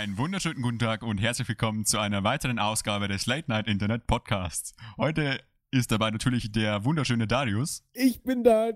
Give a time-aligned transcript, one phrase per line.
[0.00, 4.06] Einen wunderschönen guten Tag und herzlich willkommen zu einer weiteren Ausgabe des Late Night Internet
[4.06, 4.72] Podcasts.
[4.96, 5.38] Heute
[5.72, 8.70] ist dabei natürlich der wunderschöne Darius Ich bin da.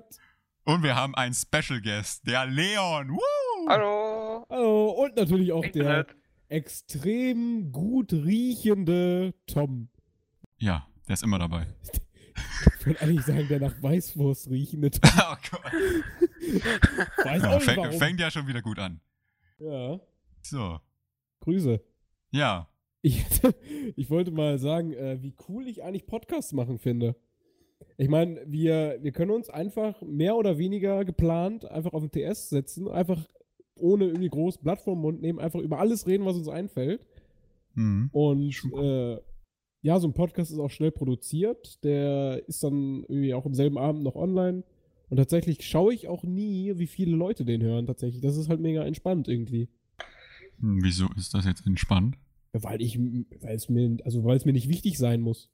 [0.64, 3.08] und wir haben einen Special Guest, der Leon.
[3.12, 3.68] Woo!
[3.70, 4.44] Hallo.
[4.50, 4.90] Hallo.
[4.90, 6.16] Und natürlich auch der Internet.
[6.48, 9.88] extrem gut riechende Tom.
[10.58, 11.66] Ja, der ist immer dabei.
[12.80, 15.10] Ich würde eigentlich sagen, der nach Weißwurst riechende Tom.
[15.18, 15.72] oh Gott.
[17.24, 17.98] Weiß Ja, auch nicht fäng, warum.
[17.98, 19.00] fängt ja schon wieder gut an.
[19.58, 19.98] Ja.
[20.42, 20.78] So,
[21.44, 21.80] Grüße.
[22.30, 22.68] ja.
[23.02, 23.22] Ich,
[23.96, 27.16] ich wollte mal sagen, äh, wie cool ich eigentlich Podcasts machen finde.
[27.98, 32.48] Ich meine, wir, wir können uns einfach mehr oder weniger geplant einfach auf den TS
[32.48, 33.28] setzen, einfach
[33.76, 37.04] ohne irgendwie groß Blatt vorm Mund nehmen, einfach über alles reden, was uns einfällt.
[37.74, 38.08] Mhm.
[38.12, 39.18] Und äh,
[39.82, 41.84] ja, so ein Podcast ist auch schnell produziert.
[41.84, 44.64] Der ist dann irgendwie auch am selben Abend noch online.
[45.10, 47.86] Und tatsächlich schaue ich auch nie, wie viele Leute den hören.
[47.86, 49.68] Tatsächlich, das ist halt mega entspannt irgendwie.
[50.60, 52.16] Hm, Wieso ist das jetzt entspannt?
[52.52, 55.50] Weil ich, weil es mir, also weil es mir nicht wichtig sein muss.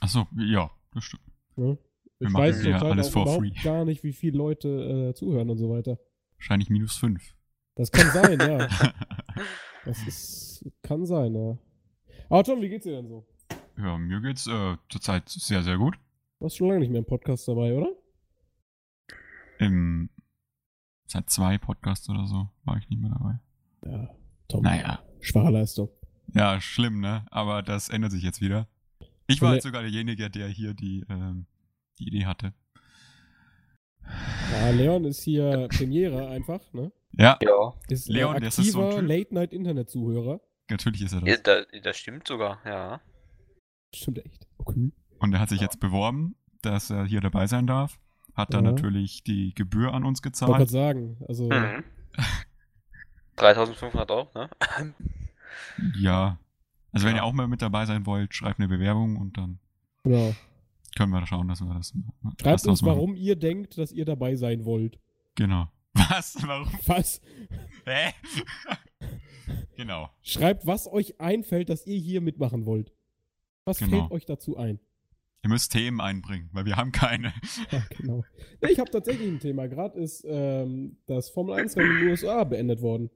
[0.00, 1.22] Achso, ja, das stimmt.
[1.56, 1.78] Ne?
[2.18, 3.50] Wir Ich machen weiß ja alles for free.
[3.64, 5.98] gar nicht, wie viele Leute äh, zuhören und so weiter.
[6.36, 7.34] Wahrscheinlich minus fünf.
[7.74, 8.68] Das kann sein, ja.
[9.84, 11.58] Das ist, kann sein, ja.
[12.30, 13.26] Aber Tom, wie geht's dir denn so?
[13.76, 15.96] ja, mir geht's äh, zurzeit sehr, sehr gut.
[16.38, 17.88] Du warst schon lange nicht mehr im Podcast dabei, oder?
[19.58, 20.08] Im,
[21.06, 23.38] seit zwei Podcasts oder so war ich nicht mehr dabei.
[23.84, 24.08] Ja,
[24.48, 24.62] Tom.
[24.62, 25.00] Naja.
[25.20, 25.88] Schwache Leistung.
[26.34, 27.24] Ja, schlimm, ne?
[27.30, 28.68] Aber das ändert sich jetzt wieder.
[29.26, 29.52] Ich war Nee.
[29.54, 31.46] halt sogar derjenige, der hier die, ähm,
[31.98, 32.52] die Idee hatte.
[34.52, 36.92] Ja, Leon ist hier Premiere einfach, ne?
[37.12, 37.72] Ja, Ja.
[37.88, 39.02] Ist Leon, äh, das ist so ein aktiver.
[39.02, 40.40] Late-Night-Internet-Zuhörer.
[40.70, 41.42] natürlich ist er ja das.
[41.42, 43.00] da, das stimmt sogar, ja.
[43.94, 44.46] Stimmt echt.
[44.58, 44.92] Okay.
[45.20, 47.98] Und er hat sich jetzt beworben, dass er hier dabei sein darf.
[48.34, 48.72] Hat dann Ja.
[48.72, 50.70] natürlich die Gebühr an uns Ich wollte gerade gezahlt.
[50.70, 51.84] sagen, also Mhm.
[53.36, 54.50] 3500 Euro, ne?
[55.98, 56.38] Ja.
[56.92, 57.22] Also wenn Ja.
[57.22, 59.58] ihr auch mal mit dabei sein wollt, schreibt eine Bewerbung und dann
[60.04, 60.34] genau.
[60.96, 61.92] können wir da schauen, dass wir das
[62.22, 62.94] was Schreibt uns, machen.
[62.96, 64.98] warum ihr denkt, dass ihr dabei sein wollt.
[65.34, 65.68] Genau.
[65.94, 66.36] Was?
[66.46, 66.72] Warum?
[66.86, 67.20] Was?
[67.84, 68.12] Hä?
[69.76, 70.10] genau.
[70.22, 72.92] Schreibt, was euch einfällt, dass ihr hier mitmachen wollt.
[73.64, 74.00] Was Genau.
[74.00, 74.78] fällt euch dazu ein?
[75.42, 77.32] Ihr müsst Themen einbringen, weil wir haben keine.
[77.70, 78.24] Ja, genau.
[78.60, 79.66] Ich habe tatsächlich ein Thema.
[79.68, 83.10] Gerade ist ähm, das Formel 1 Rennen in den USA beendet worden.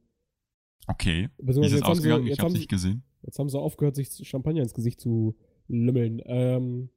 [0.87, 1.29] Okay.
[1.39, 2.27] Wie ist es jetzt haben, sie, ausgegangen?
[2.27, 3.03] Ich hab's nicht gesehen.
[3.23, 5.37] jetzt haben sie aufgehört, sich Champagner ins Gesicht zu
[5.69, 6.23] lümmeln.
[6.25, 6.91] Ähm,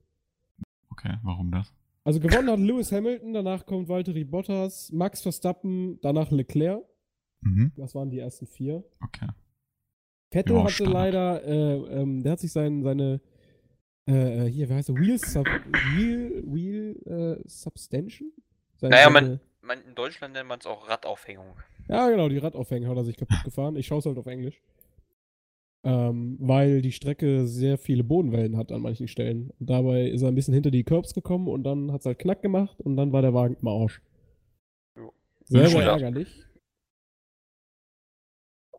[0.89, 1.73] Okay, warum das?
[2.03, 6.83] also gewonnen hat Lewis Hamilton, danach kommt Valtteri Bottas, Max Verstappen, danach Leclerc.
[7.41, 7.71] Mhm.
[7.75, 8.83] Das waren die ersten vier.
[9.03, 9.27] Okay.
[10.31, 10.93] Vettel Ja, hatte Standard.
[10.93, 13.19] leider, äh, ähm, der hat sich sein, seine,
[14.05, 15.45] äh, hier, wie heißt er, Wheel, Sub,
[15.95, 18.31] Wheel, Wheel äh, Substantion?
[18.77, 21.53] Seine, Naja, seine, Man, in Deutschland nennt man es auch Radaufhängung.
[21.87, 23.75] Ja, genau, die Radaufhängung hat er sich kaputt gefahren.
[23.75, 24.61] Ich schaue es halt auf Englisch.
[25.83, 29.51] Ähm, weil die Strecke sehr viele Bodenwellen hat an manchen Stellen.
[29.59, 32.19] Und dabei ist er ein bisschen hinter die Curbs gekommen und dann hat es halt
[32.19, 34.01] Knack gemacht und dann war der Wagen im Arsch.
[34.95, 35.11] Jo.
[35.45, 36.45] Sehr, ärgerlich.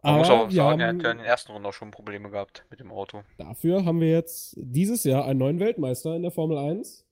[0.04, 2.30] Man muss Aber sagen, er hat haben, ja in den ersten Runden auch schon Probleme
[2.30, 3.22] gehabt mit dem Auto.
[3.38, 7.04] dafür haben wir jetzt dieses Jahr einen neuen Weltmeister in der Formel 1.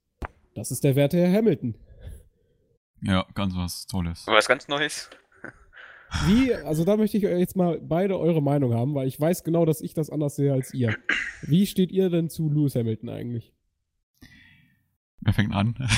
[0.54, 1.76] Das ist der werte Herr Hamilton.
[3.02, 4.26] Ja, ganz was Tolles.
[4.26, 5.08] Aber was ganz Neues.
[6.26, 9.64] Wie, also da möchte ich jetzt mal beide eure Meinung haben, weil ich weiß genau,
[9.64, 10.96] dass ich das anders sehe als ihr.
[11.42, 13.52] Wie steht ihr denn zu Lewis Hamilton eigentlich?
[15.20, 15.74] Wer fängt an?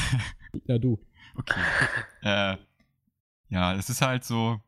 [0.67, 1.00] Ja, du.
[1.34, 1.59] okay.
[2.21, 2.59] äh,
[3.49, 4.61] ja, es ist halt so,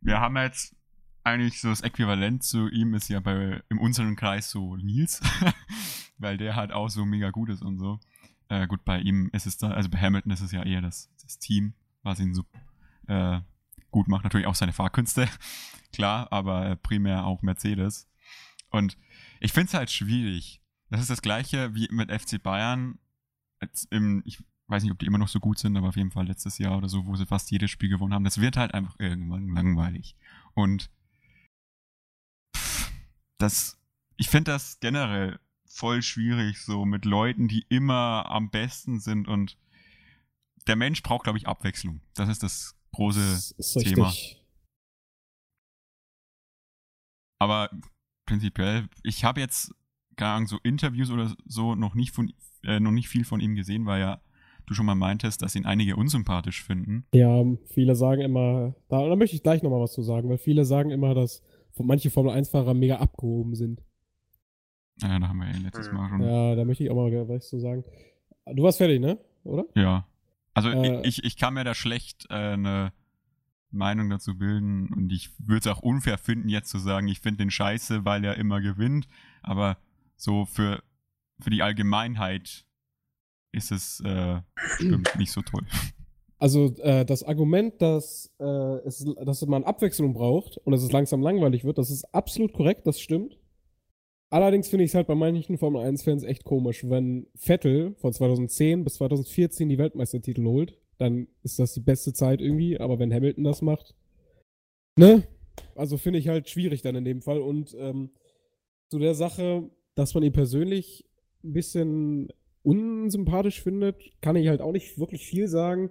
[0.00, 0.74] wir haben jetzt
[1.22, 5.20] eigentlich so das Äquivalent zu ihm ist ja bei im unseren Kreis so Nils,
[6.18, 8.00] weil der halt auch so mega gut ist und so.
[8.48, 11.10] Äh, gut, bei ihm ist es da, also bei Hamilton ist es ja eher das,
[11.22, 12.42] das Team, was ihn so
[13.08, 13.40] äh,
[13.92, 14.24] gut macht.
[14.24, 15.28] Natürlich auch seine Fahrkünste,
[15.92, 18.08] klar, aber primär auch Mercedes.
[18.70, 18.98] Und
[19.40, 20.60] ich finde es halt schwierig.
[20.90, 22.98] Das ist das gleiche wie mit FC Bayern.
[23.90, 26.26] Im, ich weiß nicht, ob die immer noch so gut sind, aber auf jeden Fall
[26.26, 28.24] letztes Jahr oder so, wo sie fast jedes Spiel gewonnen haben.
[28.24, 30.16] Das wird halt einfach irgendwann langweilig.
[30.54, 30.90] Und
[33.38, 33.78] das,
[34.16, 39.56] ich finde das generell voll schwierig, so mit Leuten, die immer am besten sind und
[40.66, 42.00] der Mensch braucht, glaube ich, Abwechslung.
[42.14, 43.94] Das ist das große Das ist richtig.
[43.94, 44.12] Thema.
[47.38, 47.70] Aber
[48.26, 49.74] prinzipiell, ich habe jetzt
[50.16, 52.32] keine Ahnung, so Interviews oder so noch nicht von
[52.64, 54.20] äh, noch nicht viel von ihm gesehen, weil ja
[54.66, 57.04] du schon mal meintest, dass ihn einige unsympathisch finden.
[57.12, 60.64] Ja, viele sagen immer, da, da möchte ich gleich nochmal was zu sagen, weil viele
[60.64, 61.42] sagen immer, dass
[61.78, 63.82] manche Formel-1-Fahrer mega abgehoben sind.
[65.00, 65.96] Ja, da haben wir ja letztes Mhm.
[65.96, 66.20] Mal schon.
[66.20, 66.50] Ja.
[66.50, 67.82] Ja, da möchte ich auch mal was zu sagen.
[68.54, 69.18] Du warst fertig, ne?
[69.42, 69.64] Oder?
[70.54, 71.06] Also Äh.
[71.06, 72.92] ich, ich kann mir da schlecht äh, eine
[73.70, 77.38] Meinung dazu bilden und ich würde es auch unfair finden, jetzt zu sagen, ich finde
[77.38, 79.08] den scheiße, weil er immer gewinnt,
[79.42, 79.78] aber
[80.16, 80.82] so für,
[81.40, 82.66] für die Allgemeinheit
[83.52, 85.66] ist es äh, bestimmt nicht so toll.
[86.38, 88.44] Also äh, das Argument, dass, äh,
[88.84, 92.86] es, dass man Abwechslung braucht und dass es langsam langweilig wird, das ist absolut korrekt,
[92.86, 93.38] das stimmt.
[94.32, 98.82] Allerdings finde ich es halt bei manchen Formel 1-Fans echt komisch, wenn Vettel von 2010
[98.82, 103.44] bis 2014 die Weltmeistertitel holt, dann ist das die beste Zeit irgendwie, aber wenn Hamilton
[103.44, 103.94] das macht,
[104.96, 105.24] ne?
[105.74, 108.08] Also finde ich halt schwierig dann in dem Fall und ähm,
[108.88, 111.04] zu der Sache, dass man ihn persönlich
[111.44, 112.32] ein bisschen
[112.62, 115.90] unsympathisch findet, kann ich halt auch nicht wirklich viel sagen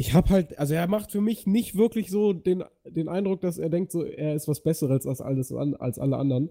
[0.00, 3.58] ich habe halt, also er macht für mich nicht wirklich so den, den Eindruck, dass
[3.58, 6.48] er denkt, so er ist was Besseres als alles als alle anderen.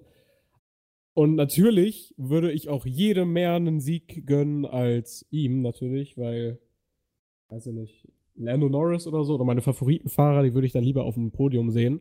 [1.19, 6.59] Und natürlich würde ich auch jedem mehr einen Sieg gönnen als ihm, natürlich, weil,
[7.49, 11.03] weiß ich nicht, Lando Norris oder so, oder meine Favoritenfahrer, die würde ich dann lieber
[11.03, 11.99] auf dem Podium sehen.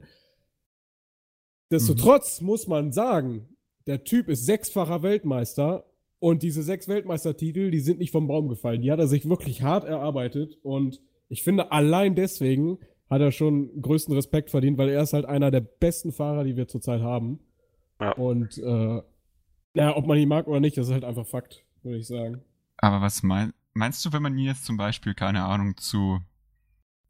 [1.73, 2.47] Destotrotz mhm.
[2.47, 3.49] muss man sagen,
[3.89, 8.83] der Typ ist sechsfacher Weltmeister und diese sechs Weltmeistertitel, die sind nicht vom Baum gefallen.
[8.83, 12.79] Die hat er sich wirklich hart erarbeitet und ich finde, allein deswegen
[13.11, 16.57] hat er schon größten Respekt verdient, weil er ist halt einer der besten Fahrer, die
[16.57, 17.41] wir zurzeit haben.
[18.01, 18.13] Ja.
[18.13, 19.03] Und äh,
[19.75, 22.43] ja, ob man ihn mag oder nicht, das ist halt einfach Fakt, würde ich sagen.
[22.77, 26.21] Aber was mein, meinst du, wenn man ihn jetzt zum Beispiel, keine Ahnung, zu,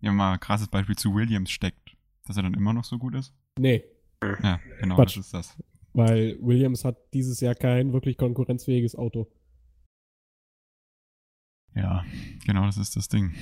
[0.01, 1.97] ja mal krasses Beispiel, zu Williams steckt,
[2.27, 3.35] dass er dann immer noch so gut ist?
[3.59, 3.85] Nee.
[4.43, 5.17] Ja, genau, Quatsch.
[5.17, 5.63] das ist das.
[5.93, 9.29] Weil Williams hat dieses Jahr kein wirklich konkurrenzfähiges Auto.
[11.75, 12.05] Ja,
[12.45, 13.35] genau das ist das Ding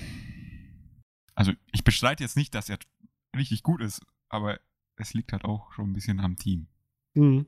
[1.36, 2.78] also ich bestreite jetzt nicht, dass er
[3.36, 4.58] richtig gut ist, aber
[4.96, 6.66] es liegt halt auch schon ein bisschen am Team.
[7.16, 7.46] Mhm.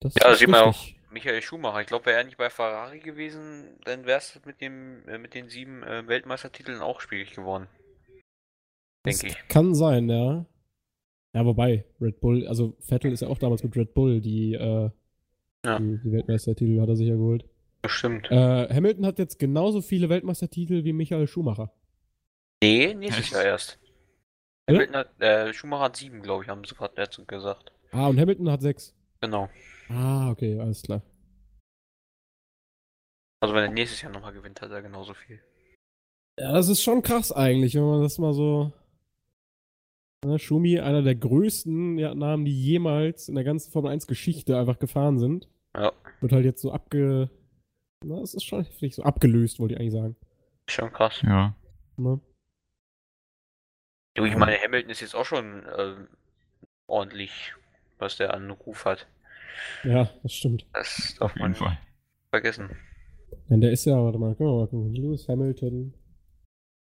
[0.00, 1.80] Das ja, sieht man auch Michael Schumacher.
[1.80, 5.34] Ich glaube, wäre er nicht bei Ferrari gewesen, dann wäre es mit, dem, äh, mit
[5.34, 7.66] den sieben äh, Weltmeistertiteln auch schwierig geworden.
[9.04, 9.48] Denke ich.
[9.48, 10.46] Kann sein, ja.
[11.32, 14.90] Ja, wobei, Red Bull, also Vettel ist ja auch damals mit Red Bull, die, äh,
[15.64, 15.78] ja.
[15.78, 17.44] die, die Weltmeistertitel hat er sich ja geholt.
[17.82, 18.30] Bestimmt.
[18.30, 21.72] Äh, Hamilton hat jetzt genauso viele Weltmeistertitel wie Michael Schumacher.
[22.62, 23.78] Nee, nächstes Jahr erst.
[24.68, 27.72] Hamilton hat, äh, Schumacher hat sieben, glaube ich, haben sie gerade dazu gesagt.
[27.92, 28.94] Ah, und Hamilton hat sechs.
[29.20, 29.48] Genau.
[29.88, 31.02] Ah, okay, alles klar.
[33.40, 35.40] Also wenn er nächstes Jahr nochmal gewinnt, hat er genauso viel.
[36.38, 38.72] Ja, das ist schon krass eigentlich, wenn man das mal so.
[40.24, 44.58] Ne, Schumi, einer der größten ja, Namen, die jemals in der ganzen Formel 1 Geschichte
[44.58, 45.48] einfach gefahren sind.
[45.74, 45.92] Ja.
[46.20, 47.30] Wird halt jetzt so abge.
[48.04, 50.16] Na, das ist schon heftig, so abgelöst, wollte ich eigentlich sagen.
[50.68, 51.22] Schon krass.
[51.22, 51.56] Ja.
[51.96, 52.20] Ne?
[54.14, 55.94] Du, ich meine, Hamilton ist jetzt auch schon äh,
[56.86, 57.54] ordentlich,
[58.00, 59.06] was der an Ruf hat.
[59.84, 60.66] Ja, das stimmt.
[60.72, 61.78] Das darf man Fall.
[62.30, 62.70] vergessen.
[63.48, 64.94] Denn der ist ja, warte mal, können wir mal gucken.
[64.94, 65.94] Lewis Hamilton.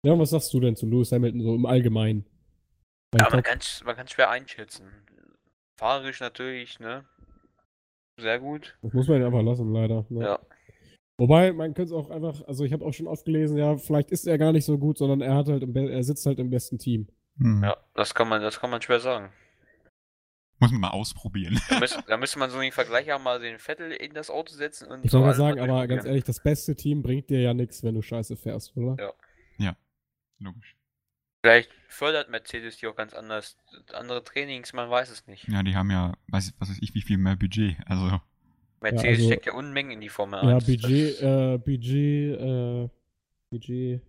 [0.06, 2.26] Ja, was sagst du denn zu Lewis Hamilton so im Allgemeinen?
[3.18, 4.92] ja, man kann es man schwer einschätzen.
[5.78, 7.06] Fahrerisch natürlich, ne?
[8.18, 8.78] Sehr gut.
[8.82, 10.06] Das muss man ja einfach lassen, leider.
[10.10, 10.24] Ne?
[10.24, 10.40] Ja.
[11.18, 14.12] Wobei, man könnte es auch einfach, also ich habe auch schon oft gelesen, ja, vielleicht
[14.12, 16.50] ist er gar nicht so gut, sondern er hat halt im, er sitzt halt im
[16.50, 17.08] besten Team.
[17.38, 17.64] Hm.
[17.64, 19.32] Ja, das kann man, das kann man schwer sagen.
[20.60, 21.60] Muss man mal ausprobieren.
[21.70, 24.54] Da müsste, da müsste man so einen Vergleich haben, mal den Vettel in das Auto
[24.54, 25.04] setzen und.
[25.04, 27.96] Ich soll mal sagen, aber ganz ehrlich, das beste Team bringt dir ja nichts, wenn
[27.96, 28.96] du scheiße fährst, oder?
[29.04, 29.14] Ja.
[29.58, 29.76] Ja,
[30.40, 30.76] logisch.
[31.42, 33.58] Vielleicht fördert Mercedes die auch ganz anders.
[33.94, 35.48] Andere Trainings, man weiß es nicht.
[35.48, 37.78] Ja, die haben ja, weiß, was weiß ich, wie viel mehr Budget.
[37.86, 38.20] Also.
[38.82, 40.68] Mercedes ja, also, steckt ja Unmengen in die Formel 1.
[40.68, 42.90] Ja, Budget, äh, Budget, äh,
[43.52, 44.02] Budget.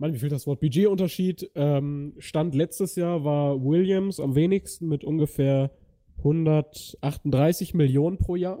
[0.00, 0.60] Mann, wie viel das Wort?
[0.60, 5.70] Budgetunterschied ähm, stand letztes Jahr war Williams am wenigsten mit ungefähr
[6.18, 8.60] 138 Millionen pro Jahr.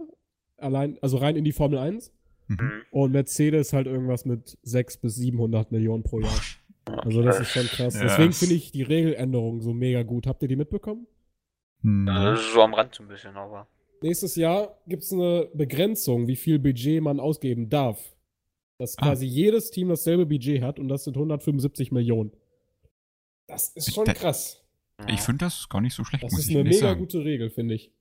[0.58, 2.12] Allein, also rein in die Formel 1.
[2.48, 2.82] Mhm.
[2.90, 6.40] Und Mercedes halt irgendwas mit 600 bis 700 Millionen pro Jahr.
[6.84, 7.94] Also das ist schon krass.
[7.94, 8.02] Ja.
[8.02, 10.26] Deswegen finde ich die Regeländerung so mega gut.
[10.26, 11.06] Habt ihr die mitbekommen?
[11.82, 13.66] Ja, das ist so am Rand so ein bisschen, aber.
[14.02, 18.14] Nächstes Jahr gibt es eine Begrenzung, wie viel Budget man ausgeben darf.
[18.80, 19.02] Dass ah.
[19.02, 22.32] quasi jedes Team dasselbe Budget hat und das sind 175 Millionen.
[23.46, 24.64] Das ist schon krass.
[25.06, 26.24] Ich finde das gar nicht so schlecht.
[26.24, 27.00] Das ist eine mega sagen.
[27.00, 27.92] gute Regel, finde ich.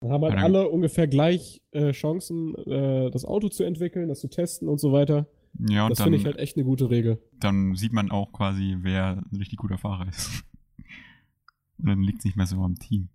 [0.00, 4.20] Dann haben halt ja, alle ungefähr gleich äh, Chancen, äh, das Auto zu entwickeln, das
[4.20, 5.26] zu testen und so weiter.
[5.68, 7.20] Ja, und das finde ich halt echt eine gute Regel.
[7.38, 10.44] Dann sieht man auch quasi, wer ein richtig guter Fahrer ist.
[11.78, 13.10] und dann liegt es nicht mehr so am Team.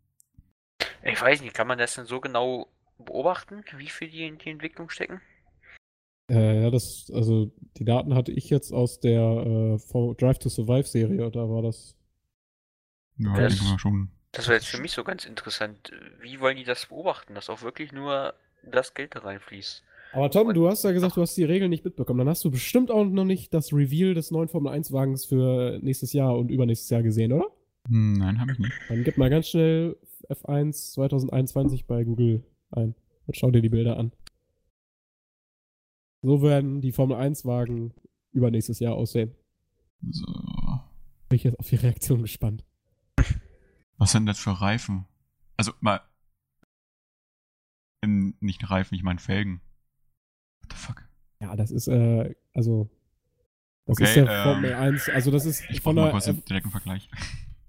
[1.04, 2.68] Ich weiß nicht, kann man das denn so genau
[3.00, 5.20] beobachten, wie viel die in die Entwicklung stecken?
[6.30, 10.88] Äh, ja, das, also die Daten hatte ich jetzt aus der äh, Drive to Survive
[10.88, 11.96] Serie, da war das.
[13.18, 14.10] Ja, das, das schon.
[14.32, 15.92] Das wäre jetzt für mich so ganz interessant.
[16.22, 18.34] Wie wollen die das beobachten, dass auch wirklich nur
[18.70, 19.84] das Geld da reinfließt?
[20.12, 22.20] Aber Tom, du hast ja gesagt, du hast die Regeln nicht mitbekommen.
[22.20, 25.80] Dann hast du bestimmt auch noch nicht das Reveal des neuen Formel 1 Wagens für
[25.82, 27.48] nächstes Jahr und übernächstes Jahr gesehen, oder?
[27.88, 28.74] Hm, nein, habe ich nicht.
[28.90, 29.98] Dann gib mal ganz schnell
[30.30, 32.96] F1 2021 bei Google ein
[33.28, 34.12] und schau dir die Bilder an.
[36.26, 37.94] So werden die Formel 1 Wagen
[38.32, 39.36] übernächstes Jahr aussehen.
[40.10, 40.26] So.
[41.30, 42.64] Bin ich jetzt auf die Reaktion gespannt.
[43.98, 45.06] Was sind das für Reifen?
[45.56, 46.02] Also mal.
[48.02, 49.62] In, nicht Reifen, ich meine Felgen.
[50.62, 51.08] What the fuck?
[51.42, 52.90] Ja, das ist, äh, also.
[53.86, 55.10] Das Okay, ist der ähm, Formel 1.
[55.10, 57.08] Also, das ist Ich von brauche mal der, kurz einen direkten Vergleich.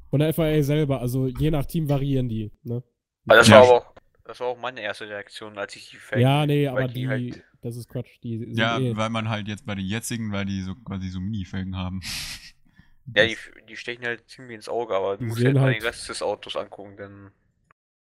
[0.08, 1.00] von der FIA selber.
[1.00, 2.82] Also, je nach Team variieren die, ne?
[3.26, 3.56] Aber das Ja.
[3.56, 3.94] war aber auch,
[4.26, 7.44] das war auch meine erste Reaktion, als ich die Felgen, ja, nee, aber die, halt,
[7.62, 8.18] das ist Quatsch.
[8.22, 11.08] Die sind Ja, eh, weil man halt jetzt bei den jetzigen, weil die so quasi
[11.08, 12.00] so Mini-Felgen haben.
[13.14, 13.36] ja, die,
[13.68, 16.08] die stechen halt ziemlich ins Auge, aber Die du musst halt mal halt- den Rest
[16.08, 17.30] des Autos angucken, denn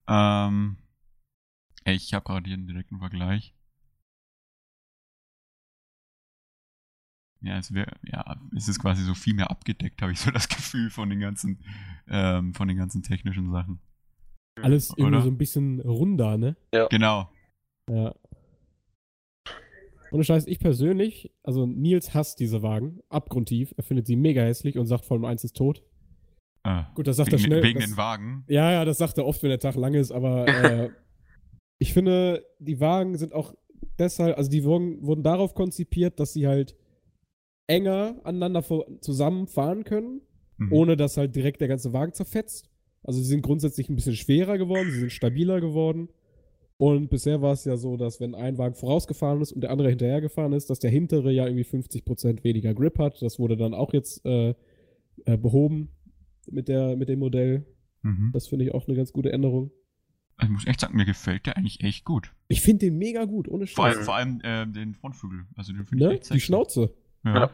[0.09, 0.77] Ähm.
[1.85, 3.55] ey, Ich habe gerade hier einen direkten Vergleich.
[7.41, 10.49] Ja, es wäre, ja, es ist quasi so viel mehr abgedeckt, habe ich so das
[10.49, 11.63] Gefühl von den ganzen,
[12.09, 13.81] ähm, von den ganzen technischen Sachen.
[14.61, 15.23] Alles irgendwie oder?
[15.23, 16.57] so ein bisschen runder, ne?
[16.91, 17.29] Genau.
[17.91, 18.15] Ja.
[20.13, 23.75] Ohne Scheiß, ich persönlich, also Nils hasst diese Wagen, abgrundtief.
[23.77, 25.83] Er findet sie mega hässlich und sagt, Formel 1 ist tot.
[26.63, 27.63] Äh, Gut, das sagt wegen er schnell.
[27.65, 28.45] wegen das, den Wagen.
[28.49, 30.91] Ja, ja, das sagt er oft, wenn der Tag lang ist, aber äh,
[31.81, 33.55] ich finde, die Wagen sind auch
[33.99, 36.77] deshalb, also die wurden, wurden darauf konzipiert, dass sie halt
[37.67, 40.21] enger aneinander vor, zusammen fahren können,
[40.57, 40.73] Mhm.
[40.73, 42.71] ohne dass halt direkt der ganze Wagen zerfetzt.
[43.05, 46.09] Also sie sind grundsätzlich ein bisschen schwerer geworden, sie sind stabiler geworden.
[46.77, 49.91] Und bisher war es ja so, dass wenn ein Wagen vorausgefahren ist und der andere
[49.91, 53.23] hinterhergefahren ist, dass der hintere ja irgendwie 50% weniger Grip hat.
[53.23, 54.55] Das wurde dann auch jetzt äh,
[55.25, 55.91] äh, behoben
[56.51, 57.65] mit, der, mit dem Modell.
[58.03, 58.31] Mhm.
[58.33, 59.71] Das finde ich auch eine ganz gute Änderung.
[60.43, 62.35] Ich muss echt sagen, mir gefällt der eigentlich echt gut.
[62.49, 65.45] Ich finde den mega gut, ohne Vor allem, vor allem äh, den Frontflügel.
[65.55, 66.17] Also den finde ich Ne?
[66.17, 66.41] echt Die.
[66.41, 66.93] Schnauze.
[67.25, 67.35] Ja.
[67.35, 67.51] Ja.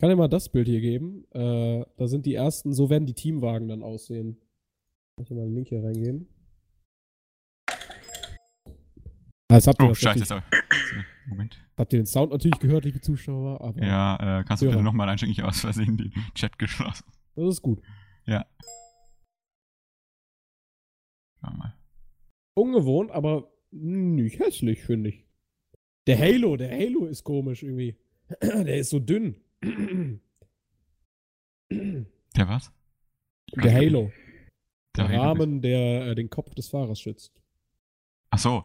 [0.00, 1.24] Kann ich mal das Bild hier geben?
[1.32, 4.38] Äh, da sind die ersten, so werden die Teamwagen dann aussehen.
[5.16, 6.28] Kann ich mal einen Link hier reingeben?
[9.50, 10.34] Ah, Jetzt habt ihr, Oh, scheiße.
[10.36, 10.44] aber-
[11.26, 11.58] Moment.
[11.76, 15.08] habt ihr den Sound natürlich gehört, liebe Zuschauer, aber Ja, äh, kannst du bitte nochmal
[15.08, 15.32] einstecken?
[15.32, 17.04] Ich habe aus Versehen den Chat geschlossen.
[17.34, 17.82] das ist gut.
[18.26, 18.44] Schau
[21.56, 21.74] mal.
[22.54, 25.24] Ungewohnt, aber nicht hässlich, finde ich.
[26.06, 27.96] Der Halo, der Halo ist komisch irgendwie.
[28.42, 29.36] Der ist so dünn.
[29.60, 30.18] Der
[32.48, 32.72] was?
[33.54, 34.12] Der Halo.
[34.96, 37.32] Der Der Halo Rahmen, der äh, den Kopf des Fahrers schützt.
[38.30, 38.64] Ach so.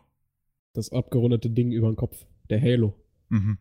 [0.74, 2.26] Das abgerundete Ding über den Kopf.
[2.50, 2.94] Der Halo.
[3.30, 3.58] Mhm.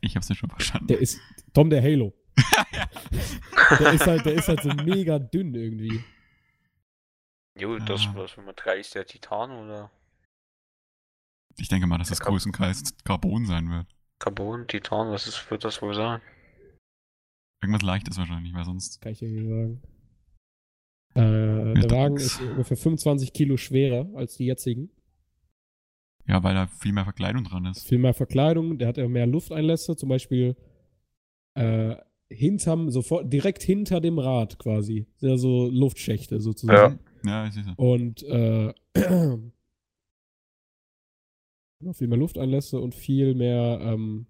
[0.00, 0.88] Ich hab's nicht schon verstanden.
[0.88, 1.18] Der ist
[1.54, 2.12] Tom der Halo.
[3.80, 6.02] Der ist halt, der ist halt so mega dünn irgendwie.
[7.58, 8.14] Jo, das Ah.
[8.14, 9.90] was Nummer 3 ist der Titan oder
[11.58, 13.86] Ich denke mal, dass das Kar- größtenteils Carbon sein wird.
[14.20, 16.20] Carbon, Titan, was ist, wird das wohl sein?
[17.60, 19.00] Irgendwas leichtes wahrscheinlich, weil sonst.
[19.00, 19.82] Kann ich nicht sagen.
[21.14, 24.90] Äh, der Wagen ist ungefähr 25 Kilo schwerer als die jetzigen.
[26.26, 27.88] Ja, weil da viel mehr Verkleidung dran ist.
[27.88, 30.56] Viel mehr Verkleidung, der hat ja mehr Lufteinlässe, zum Beispiel
[31.54, 31.96] äh,
[32.30, 35.06] hinterm, sofort, direkt hinter dem Rad quasi.
[35.16, 37.00] Sind ja so Luftschächte sozusagen.
[37.24, 37.64] Ja, ich sehe.
[37.76, 38.74] Und äh,
[41.80, 44.26] ja, viel mehr Lufteinlässe und viel mehr, ähm,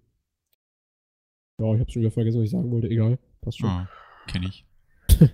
[1.59, 3.19] ja, ich hab's schon wieder vergessen, was ich sagen wollte, egal.
[3.41, 3.69] Passt schon.
[3.69, 3.87] Ja,
[4.27, 4.65] kenn ich.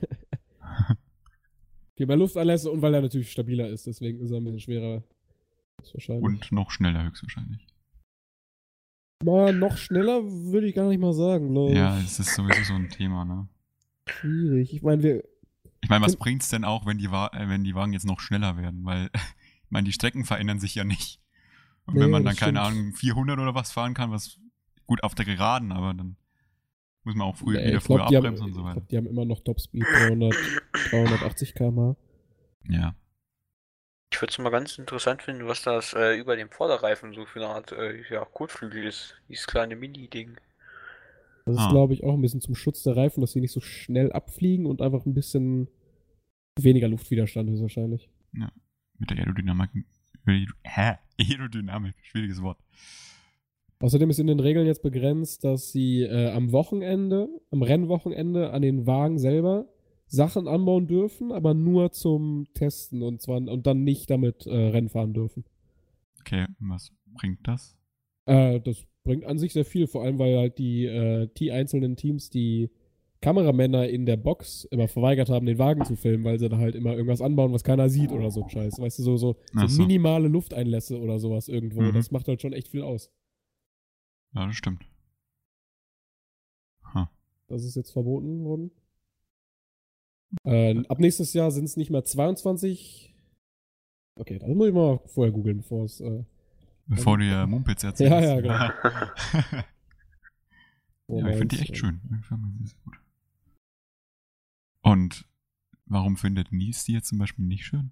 [1.96, 5.03] Viel mehr Lufteinlässe und weil er natürlich stabiler ist, deswegen ist er ein bisschen schwerer.
[6.08, 7.67] Und noch schneller höchstwahrscheinlich.
[9.24, 11.77] Mal noch schneller würde ich gar nicht mal sagen, glaube ich.
[11.77, 13.48] Ja, es ist sowieso so ein Thema, ne?
[14.08, 14.74] Schwierig.
[14.74, 15.24] Ich meine, wir.
[15.82, 18.20] Ich meine, was bringt's denn auch, wenn die, Wa äh, wenn die Wagen jetzt noch
[18.20, 18.84] schneller werden?
[18.84, 21.22] Weil, ich meine, die Strecken verändern sich ja nicht.
[21.86, 22.77] Und Nee, wenn man dann, keine stimmt.
[22.77, 24.39] Ahnung, 400 oder was fahren kann, was
[24.88, 26.15] gut auf der Geraden, aber dann
[27.04, 28.65] muss man auch früher, Nee, wieder ich früher glaube, die, haben- abbremsen und so ich
[28.65, 28.74] weiter.
[28.75, 30.34] glaub, die haben immer noch Topspeed 300,
[30.92, 31.96] 380 km/h.
[32.70, 32.96] Ja.
[34.12, 37.39] Ich würde es mal ganz interessant finden, was das äh, über dem Vorderreifen so für
[37.44, 39.15] eine Art äh, ja, Kotflügel ist.
[39.30, 40.38] Dieses kleine Mini-Ding.
[41.46, 41.70] Das ist, Ah.
[41.70, 44.65] glaube ich, auch ein bisschen zum Schutz der Reifen, dass sie nicht so schnell abfliegen
[44.65, 45.68] und einfach ein bisschen
[46.60, 48.10] weniger Luftwiderstand ist wahrscheinlich.
[48.98, 49.70] Mit der Aerodynamik.
[50.25, 50.98] Aerodynamik- Hä?
[51.20, 52.58] Aerodynamik, schwieriges Wort.
[53.86, 58.63] Außerdem ist in den Regeln jetzt begrenzt, dass sie äh, am Wochenende, am Rennwochenende an
[58.63, 59.68] den Wagen selber
[60.08, 64.89] Sachen anbauen dürfen, aber nur zum Testen und zwar und dann nicht damit äh, Rennen
[64.89, 65.46] fahren dürfen.
[66.20, 67.77] Okay, was bringt das?
[68.25, 71.96] Äh, das bringt an sich sehr viel, vor allem weil halt die, äh, die einzelnen
[71.96, 72.72] Teams die
[73.22, 76.74] Kameramänner in der Box immer verweigert haben, den Wagen zu filmen, weil sie da halt
[76.74, 78.80] immer irgendwas anbauen, was keiner sieht oder so Scheiß.
[78.80, 79.82] Weißt du, so, so, so so.
[79.84, 81.82] minimale Lufteinlässe oder sowas irgendwo.
[81.82, 81.94] Mhm.
[81.94, 83.12] Das macht halt schon echt viel aus.
[84.36, 84.86] Ja, das stimmt.
[86.94, 87.08] Huh.
[87.48, 88.72] Das ist jetzt verboten worden.
[90.44, 93.15] Äh, ab nächstes Jahr sind es nicht mehr 22.
[94.20, 96.01] Okay, das muss ich mal vorher googeln, bevor es.
[96.01, 96.25] Äh,
[96.86, 98.12] bevor du ja Mumpitz erzählst.
[98.12, 98.54] Ja, ja, genau.
[101.08, 102.01] ja, ich finde die echt schön.
[102.20, 103.00] Ich finde die sehr gut.
[104.82, 105.27] Und
[105.86, 107.92] warum findet Nils die jetzt zum Beispiel nicht schön?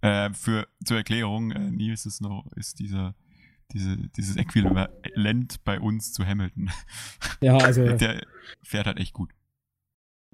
[0.00, 3.14] Äh, für, zur Erklärung, äh, Nils ist noch, ist dieser,
[3.72, 6.70] diese, dieses Äquivalent bei uns zu Hamilton.
[7.40, 7.96] Ja, also.
[7.96, 8.24] Der
[8.62, 9.30] fährt halt echt gut.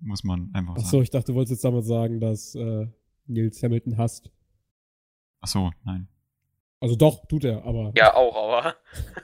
[0.00, 0.86] Muss man einfach sagen.
[0.86, 2.86] Achso, ich dachte, du wolltest jetzt damit sagen, dass äh,
[3.26, 4.30] Nils Hamilton hasst.
[5.40, 6.08] Achso, nein.
[6.80, 7.92] Also doch, tut er, aber.
[7.96, 8.76] Ja, auch, aber.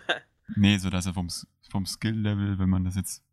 [0.57, 1.29] nee, so dass er vom,
[1.71, 3.25] vom Skill-Level, wenn man das jetzt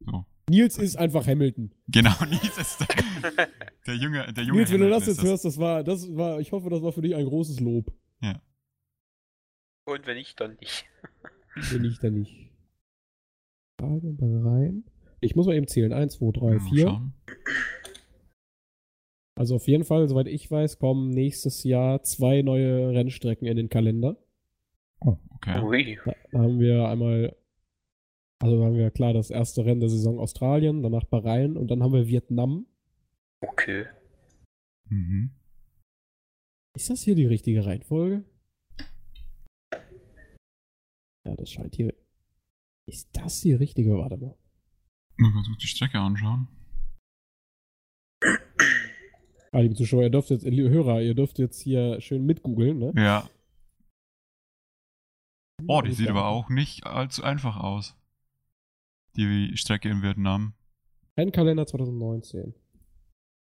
[0.00, 1.70] so Nils ist einfach Hamilton.
[1.88, 3.48] Genau, Nils ist der,
[3.86, 5.24] der junge, der junge Nils, wenn du das jetzt das.
[5.24, 7.92] hörst, das war, das war, ich hoffe, das war für dich ein großes Lob.
[8.20, 8.40] Ja.
[9.86, 10.86] Und wenn nicht, dann nicht.
[11.54, 12.50] wenn nicht, dann nicht.
[13.80, 14.84] Rein.
[15.20, 15.92] Ich muss mal eben zählen.
[15.92, 17.12] Eins, zwei, drei, vier.
[19.36, 23.68] Also auf jeden Fall, soweit ich weiß, kommen nächstes Jahr zwei neue Rennstrecken in den
[23.68, 24.16] Kalender.
[25.00, 25.98] Oh, okay.
[26.32, 27.36] Da haben wir einmal
[28.44, 31.94] also haben wir klar das erste Rennen der Saison Australien, danach Bahrain und dann haben
[31.94, 32.66] wir Vietnam.
[33.40, 33.86] Okay.
[34.90, 35.30] Mhm.
[36.76, 38.22] Ist das hier die richtige Reihenfolge?
[41.24, 41.94] Ja, das scheint hier.
[42.86, 43.96] Ist das die richtige?
[43.96, 44.36] Warte mal.
[45.16, 46.48] Mal kurz die Strecke anschauen.
[49.52, 52.92] Ah, liebe Zuschauer, ihr dürft jetzt, liebe Hörer, ihr dürft jetzt hier schön mitgoogeln, ne?
[52.96, 53.28] Ja.
[55.66, 57.96] Oh, die sieht aber auch nicht allzu einfach aus
[59.16, 60.54] die Strecke in Vietnam.
[61.16, 62.54] Rennkalender 2019.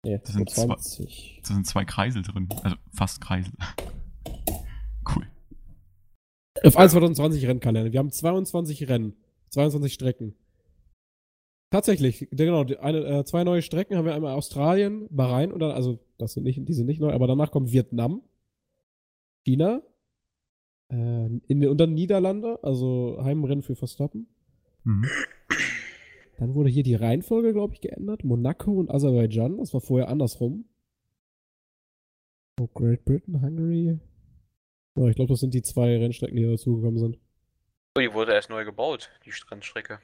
[0.03, 1.33] Nee, das, sind 20.
[1.35, 2.49] Zwei, das sind zwei Kreisel drin.
[2.63, 3.53] Also fast Kreisel.
[6.63, 6.69] Cool.
[6.69, 7.91] F1 2020 Rennkalender.
[7.91, 9.15] Wir haben 22 Rennen.
[9.49, 10.35] 22 Strecken.
[11.69, 15.99] Tatsächlich, genau, eine, äh, zwei neue Strecken haben wir einmal Australien, Bahrain und dann, also
[16.17, 18.21] das sind nicht, die sind nicht neu, aber danach kommt Vietnam,
[19.45, 19.81] China,
[20.89, 24.27] äh, in, und dann Niederlande, also Heimrennen für Verstappen.
[24.83, 25.05] Mhm.
[26.39, 28.23] Dann wurde hier die Reihenfolge, glaube ich, geändert.
[28.23, 29.57] Monaco und Aserbaidschan.
[29.57, 30.65] Das war vorher andersrum.
[32.59, 33.99] Oh, Great Britain, Hungary.
[34.95, 37.17] Oh, ich glaube, das sind die zwei Rennstrecken, die dazugekommen sind.
[37.95, 39.99] Oh, die wurde erst neu gebaut, die Rennstrecke.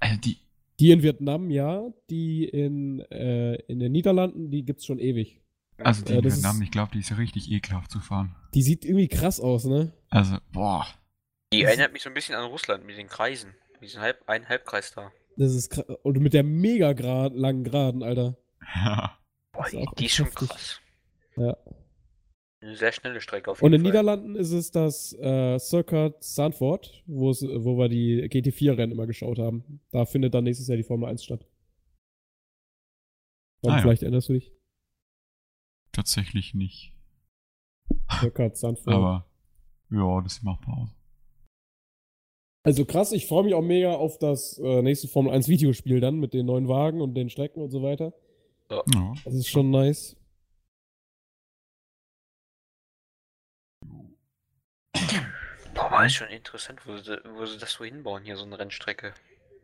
[0.00, 0.38] Also die.
[0.80, 1.92] Die in Vietnam, ja.
[2.10, 5.40] Die in, äh, in den Niederlanden, die gibt es schon ewig.
[5.78, 8.34] Also die äh, in Vietnam, ist, ich glaube, die ist richtig ekraft zu fahren.
[8.54, 9.92] Die sieht irgendwie krass aus, ne?
[10.08, 10.86] Also, boah.
[11.52, 13.54] Die erinnert mich so ein bisschen an Russland mit den Kreisen.
[13.74, 15.12] Mit diesem Halb, einen Halbkreis da.
[15.36, 15.84] Das ist krass.
[16.02, 18.36] Und mit der mega grad, langen Geraden, Alter.
[18.74, 19.18] Ja.
[19.52, 20.80] Boah, die, die ist schon krass.
[21.36, 21.56] Ja.
[22.62, 26.14] Eine sehr schnelle Strecke auf jeden Und in den Niederlanden ist es das äh, Circuit
[26.22, 29.80] Sanford, wo wir die GT4-Rennen immer geschaut haben.
[29.90, 31.44] Da findet dann nächstes Jahr die Formel 1 statt.
[33.66, 34.06] Ah, vielleicht ja.
[34.06, 34.52] erinnerst du dich?
[35.90, 36.92] Tatsächlich nicht.
[38.20, 38.94] Circuit Sanford.
[38.94, 39.26] Aber
[39.90, 40.96] ja, das sieht machbar aus.
[42.64, 46.20] Also krass, ich freue mich auch mega auf das äh, nächste Formel 1 Videospiel dann
[46.20, 48.14] mit den neuen Wagen und den Strecken und so weiter.
[48.70, 49.14] Ja.
[49.24, 50.16] Das ist schon nice.
[55.92, 59.12] War ist schon interessant, wo sie, wo sie das so hinbauen, hier so eine Rennstrecke.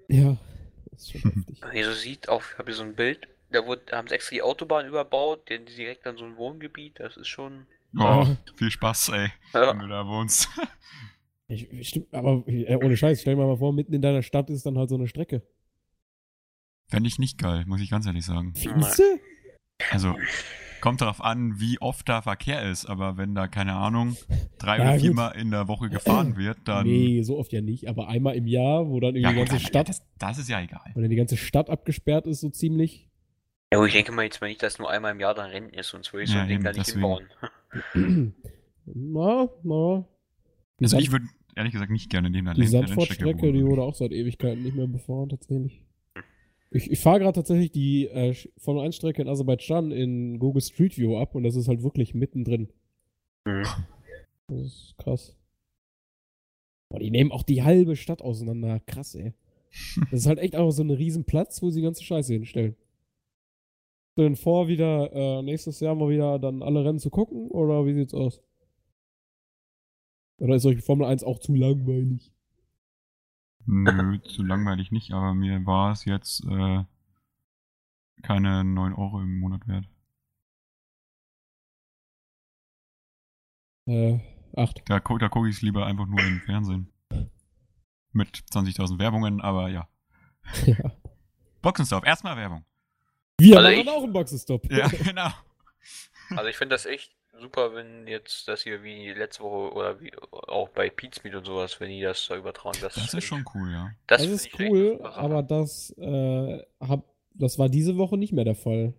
[0.08, 0.36] Ja,
[0.90, 1.62] das ist schon heftig.
[1.62, 4.14] Wenn ihr so sieht, auf, ich habe hier so ein Bild, da, wurde, haben sie
[4.14, 7.66] extra die Autobahn überbaut, direkt an so ein Wohngebiet, das ist schon.
[7.98, 9.70] Oh, viel Spaß, ey, ja.
[9.70, 10.48] wenn du da wohnst.
[11.50, 14.66] Ich, stimmt, aber äh, ohne Scheiß, stell dir mal vor, mitten in deiner Stadt ist
[14.66, 15.40] dann halt so eine Strecke.
[16.88, 18.52] Fände ich nicht geil, muss ich ganz ehrlich sagen.
[18.54, 19.02] Findest du?
[19.90, 20.14] Also,
[20.80, 24.16] kommt darauf an, wie oft da Verkehr ist, aber wenn da, keine Ahnung,
[24.58, 26.86] drei ja, oder viermal in der Woche gefahren wird, dann.
[26.86, 29.60] Nee, so oft ja nicht, aber einmal im Jahr, wo dann irgendwie ja, die ganze
[29.66, 29.88] Stadt.
[29.88, 30.90] Ja, das, das, ist ja egal.
[30.94, 33.08] Wo dann die ganze Stadt abgesperrt ist, so ziemlich.
[33.72, 35.88] Ja, ich denke mal jetzt mal nicht, dass nur einmal im Jahr dann Rennen ist,
[35.88, 37.18] sonst würde ich so ein Ding da nicht deswegen.
[37.94, 38.34] hinbauen.
[38.86, 40.08] na, na.
[40.80, 44.12] Also ich würde ehrlich gesagt nicht gerne neben der Die Sandford-Strecke, die wurde auch seit
[44.12, 45.82] Ewigkeiten nicht mehr befahren, tatsächlich.
[46.70, 51.16] Ich, ich fahre gerade tatsächlich die äh, Formel 1-Strecke in Aserbaidschan in Google Street View
[51.16, 52.68] ab und das ist halt wirklich mittendrin.
[53.46, 53.64] Mhm.
[54.48, 55.36] Das ist krass.
[56.90, 58.80] Boah, die nehmen auch die halbe Stadt auseinander.
[58.80, 59.34] Krass, ey.
[60.10, 62.76] Das ist halt echt einfach so ein Riesenplatz, wo sie die ganze Scheiße hinstellen.
[64.16, 67.94] Denn vor, wieder äh, nächstes Jahr mal wieder dann alle Rennen zu gucken oder wie
[67.94, 68.42] sieht's aus?
[70.40, 72.32] Oder ist euch Formel 1 auch zu langweilig?
[73.70, 76.84] Nö, zu langweilig nicht, aber mir war es jetzt äh,
[78.22, 79.86] keine 9 Euro im Monat wert.
[83.86, 84.18] Äh,
[84.56, 84.82] 8.
[84.86, 86.92] Da, da gucke ich es lieber einfach nur im Fernsehen.
[88.12, 89.88] Mit 20.000 Werbungen, aber ja.
[90.66, 90.92] Ja.
[91.62, 92.64] Boxenstopp, erstmal Werbung.
[93.38, 94.70] Wir Also machen ich- auch einen Boxenstopp.
[94.72, 95.28] Ja, genau.
[96.30, 100.12] Also ich finde das echt super, wenn jetzt das hier wie letzte Woche oder wie
[100.30, 102.78] auch bei Pizmeet und sowas, wenn die das da übertragen.
[102.80, 103.90] Das, Das find ist schon cool, ja.
[104.06, 108.54] Das, Das ist cool, aber das, äh, hab, das war diese Woche nicht mehr der
[108.54, 108.94] Fall.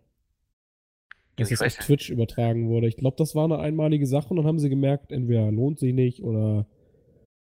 [1.36, 1.86] Dass es auf.
[1.86, 2.88] Twitch übertragen wurde.
[2.88, 5.94] Ich glaube, das war eine einmalige Sache und dann haben sie gemerkt, entweder lohnt sich
[5.94, 6.66] nicht oder.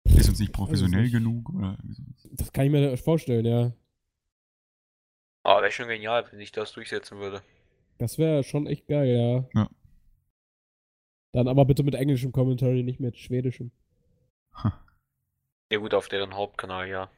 [0.04, 1.12] Ist uns nicht professionell nicht.
[1.12, 1.78] genug oder?
[2.32, 3.72] Das kann ich mir vorstellen, ja.
[5.42, 7.42] Aber wäre schon genial, wenn ich das durchsetzen würde.
[7.98, 9.60] Das wäre schon echt geil, ja.
[9.60, 9.70] Ja.
[11.32, 13.70] Dann aber bitte mit englischem Commentary, nicht mit schwedischem.
[15.72, 17.10] Ja gut, auf deren Hauptkanal, ja.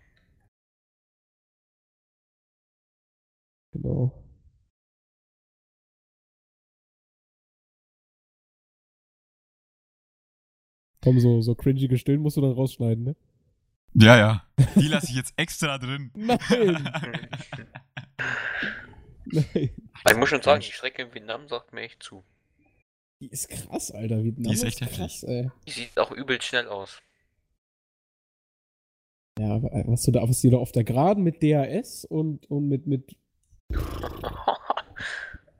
[3.72, 4.12] Genau.
[11.02, 13.16] Komm, so, so cringige Stillen musst du dann rausschneiden, ne?
[13.94, 14.46] Ja, ja.
[14.76, 16.10] Die lasse ich jetzt extra drin.
[16.14, 16.38] Nein!
[19.24, 19.70] Nein.
[20.08, 22.22] Ich muss schon sagen, die Strecke in Vietnam sagt mir echt zu.
[23.22, 24.24] Die ist krass, Alter.
[24.24, 25.48] Vietnam Die ist echt krass, ey.
[25.68, 27.00] Die sieht auch übel schnell aus.
[29.38, 32.50] Ja, aber, äh, was du da, was die da auf der Geraden mit DRS und,
[32.50, 33.16] und mit, mit.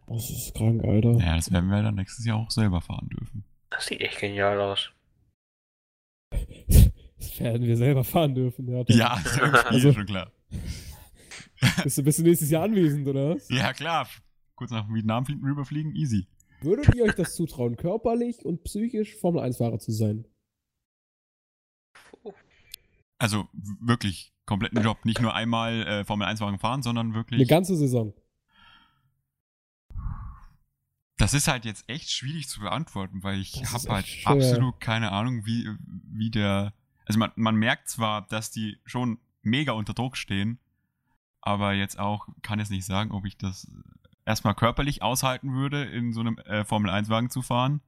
[0.09, 1.13] Das ist krank, Alter.
[1.13, 3.45] Ja, das werden wir dann nächstes Jahr auch selber fahren dürfen.
[3.71, 4.91] Das sieht echt genial aus.
[6.31, 8.85] Das werden wir selber fahren dürfen, ja.
[8.89, 9.23] Ja,
[9.67, 10.31] Also- schon klar.
[11.85, 13.49] Bist du, bist du nächstes Jahr anwesend, oder was?
[13.49, 14.07] Ja, klar.
[14.57, 16.27] Kurz nach Vietnam fliegen, rüberfliegen, easy.
[16.63, 20.27] Würdet ihr euch das zutrauen, körperlich und psychisch Formel-1-Fahrer zu sein?
[23.19, 23.49] Also
[23.81, 25.05] wirklich kompletten Job.
[25.05, 27.49] Nicht nur einmal äh, Formel 1 Wagen fahren, sondern Eine wirklich.
[27.49, 28.13] ganze Saison.
[31.19, 34.33] Das ist halt jetzt echt schwierig zu beantworten, weil ich habe halt schwer.
[34.33, 36.73] absolut keine Ahnung, wie, wie der.
[37.07, 40.59] Also man, man merkt zwar, dass die schon mega unter Druck stehen,
[41.41, 43.71] aber jetzt auch kann es nicht sagen, ob ich das
[44.25, 47.81] erstmal körperlich aushalten würde, in so einem äh, Formel 1 Wagen zu fahren.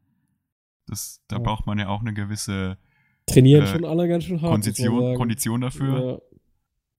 [0.86, 1.42] Das, da Ja.
[1.42, 2.76] braucht man ja auch eine gewisse
[3.26, 4.50] Trainieren Äh, schon alle ganz schön hart.
[4.52, 5.16] Kondition.
[5.16, 6.22] Kondition dafür.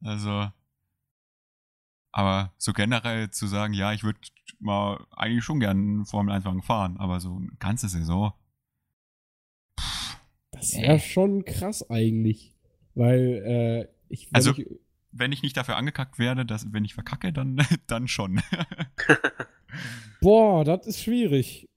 [0.01, 0.09] Ja.
[0.09, 0.51] Also,
[2.11, 4.19] aber so generell zu sagen, ja, ich würde
[4.59, 8.33] mal eigentlich schon gern einen Formel 1 Wagen fahren, aber so eine ganze Saison.
[10.51, 12.55] Das wäre schon krass eigentlich.
[12.95, 14.29] Weil, äh, ich.
[14.33, 14.65] Also- ich,
[15.17, 18.41] Wenn ich nicht dafür angekackt werde, dass wenn ich verkacke, dann, dann schon.
[20.21, 21.67] Boah, das ist schwierig.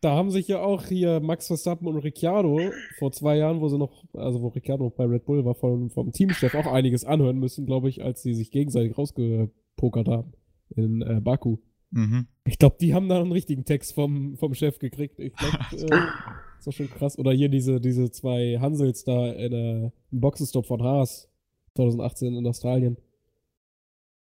[0.00, 2.60] Da haben sich ja auch hier Max Verstappen und Ricciardo
[2.98, 5.90] vor zwei Jahren, wo sie noch, also wo Ricciardo noch bei Red Bull war, vom,
[5.90, 10.32] vom Teamchef auch einiges anhören müssen, glaube ich, als sie sich gegenseitig rausgepokert haben
[10.76, 11.58] in äh, Baku.
[11.90, 12.26] mhm.
[12.44, 15.18] Ich glaube, die haben da einen richtigen Text vom, vom Chef gekriegt.
[15.20, 17.18] Ich glaube, äh, ist doch schon krass.
[17.18, 21.31] Oder hier diese, diese zwei Hansels da in, äh, im Boxenstopp von Haas
[21.76, 22.96] 2018 in Australien.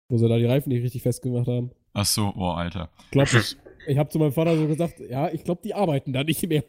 [0.09, 1.70] Wo sie da die Reifen nicht richtig festgemacht haben.
[1.92, 2.90] Ach so, oh, Alter.
[3.11, 3.57] Glaub ich.
[3.88, 6.64] Ich habe zu meinem Vater so gesagt, ja, ich glaube, die arbeiten da nicht mehr.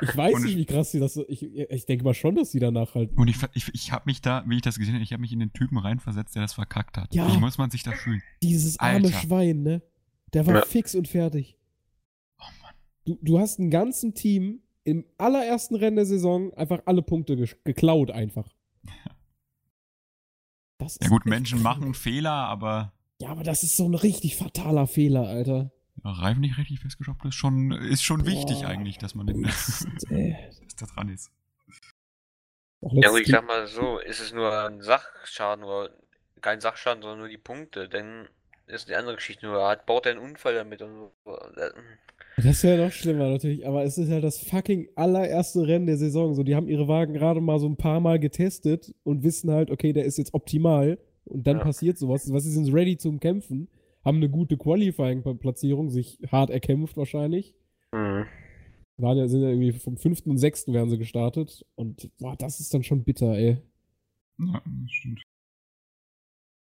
[0.00, 1.16] Ich weiß Und nicht, ich- wie krass die das.
[1.28, 3.16] Ich, ich denke mal schon, dass die danach halt.
[3.16, 5.32] Und ich, ich, ich habe mich da, wie ich das gesehen habe, ich habe mich
[5.32, 7.14] in den Typen reinversetzt, der das verkackt hat.
[7.14, 7.32] Ja.
[7.32, 8.22] Wie muss man sich da fühlen?
[8.42, 9.18] Dieses arme Alter.
[9.20, 9.82] Schwein, ne?
[10.34, 10.62] Der war Ja.
[10.64, 11.58] fix und fertig.
[12.40, 12.74] Oh Mann.
[13.04, 18.10] Du, du hast ein ganzen Team im allerersten Rennen der Saison einfach alle Punkte geklaut,
[18.10, 18.48] einfach.
[20.78, 21.80] Das Ja gut, Menschen krank.
[21.80, 25.70] machen Fehler, aber Ja, aber das ist so ein richtig fataler Fehler, Alter.
[26.04, 28.68] ja, Reifen nicht richtig festgeschraubt ist schon, ist schon wichtig Boah.
[28.68, 31.30] eigentlich, dass man den, dass da dran ist.
[32.82, 35.90] Ja, also ich sag mal so, ist es nur ein Sachschaden oder
[36.40, 38.28] kein Sachschaden, sondern nur die Punkte, dann
[38.66, 39.46] ist eine andere Geschichte.
[39.46, 41.12] Nur hat, baut er einen Unfall damit und so.
[42.36, 45.96] Das ist ja noch schlimmer natürlich, aber es ist ja das fucking allererste Rennen der
[45.96, 46.34] Saison.
[46.34, 49.70] So, die haben ihre Wagen gerade mal so ein paar Mal getestet und wissen halt,
[49.70, 51.62] okay, der ist jetzt optimal und dann Ja.
[51.64, 52.30] passiert sowas.
[52.30, 53.68] Was sie sind ready zum Kämpfen,
[54.04, 57.54] haben eine gute Qualifying-Platzierung, sich hart erkämpft wahrscheinlich.
[57.92, 58.26] Mhm.
[58.98, 62.60] Waren ja, sind ja irgendwie vom fünften und sechsten werden sie gestartet und boah, das
[62.60, 63.56] ist dann schon bitter, ey.
[64.38, 65.22] Ja, das stimmt.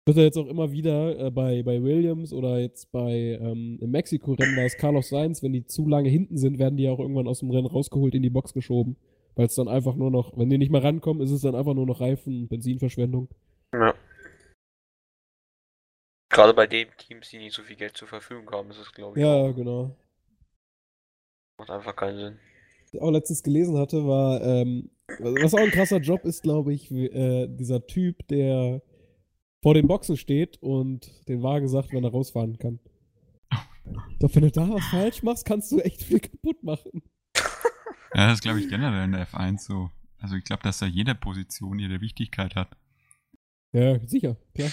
[0.07, 3.91] Wird er jetzt auch immer wieder äh, bei, bei Williams oder jetzt bei ähm, im
[3.91, 6.99] Mexiko-Rennen war es Carlos Sainz, wenn die zu lange hinten sind, werden die ja auch
[6.99, 8.97] irgendwann aus dem Rennen rausgeholt, in die Box geschoben.
[9.35, 11.75] Weil es dann einfach nur noch, wenn die nicht mehr rankommen, ist es dann einfach
[11.75, 13.29] nur noch Reifen- und Benzinverschwendung.
[13.73, 13.93] Ja.
[16.29, 19.19] Gerade bei den Teams, die nicht so viel Geld zur Verfügung haben, ist es, glaube
[19.19, 19.95] ich, Ja, genau.
[21.59, 22.39] macht einfach keinen Sinn.
[22.83, 26.73] Was ich auch letztens gelesen hatte, war, ähm, was auch ein krasser Job ist, glaube
[26.73, 28.81] ich, äh, dieser Typ, der
[29.63, 32.79] vor den Boxen steht und den Wagen sagt, wenn er rausfahren kann.
[34.19, 37.03] Doch wenn du da was falsch machst, kannst du echt viel kaputt machen.
[38.13, 39.89] Ja, das glaube ich generell in der F1 so.
[40.19, 42.75] Also ich glaube, dass da jede Position ihre Wichtigkeit hat.
[43.73, 44.69] Ja, sicher, klar.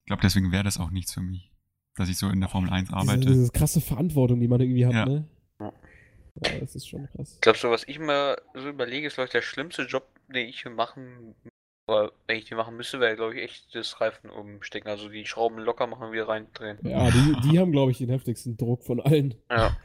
[0.00, 1.50] Ich glaube, deswegen wäre das auch nichts für mich,
[1.96, 3.20] dass ich so in der Formel 1 arbeite.
[3.20, 5.04] Diese, diese krasse Verantwortung, die man irgendwie hat, Ja.
[5.06, 5.28] ne?
[5.58, 5.72] Ja,
[6.60, 7.34] das ist schon krass.
[7.34, 10.48] Ich glaube, so was ich mir so überlege, ist, glaube ich, der schlimmste Job, den
[10.48, 11.34] ich machen,
[11.88, 14.88] oder wenn ich den machen müsste, wäre, glaube ich, echt das Reifen umstecken.
[14.88, 16.78] Also die Schrauben locker machen und wieder reindrehen.
[16.82, 19.34] Ja, die, die haben, glaube ich, den heftigsten Druck von allen.
[19.50, 19.76] Ja.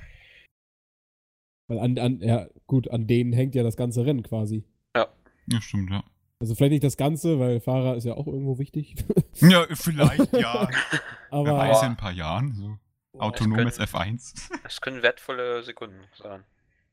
[1.67, 4.65] Weil an, an, ja, gut, an denen hängt ja das ganze Rennen quasi.
[4.95, 6.03] Ja, stimmt, ja.
[6.39, 8.95] Also vielleicht nicht das Ganze, weil Fahrer ist ja auch irgendwo wichtig.
[9.41, 10.69] Ja, vielleicht, ja.
[11.31, 12.53] Aber Wer weiß in ein paar Jahren.
[12.53, 12.77] So.
[13.19, 13.87] Autonomes können-
[14.19, 14.51] F1.
[14.63, 16.43] Das können wertvolle Sekunden sein.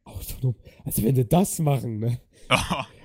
[0.04, 0.54] autonom.
[0.84, 2.20] Also wenn sie das machen, ne?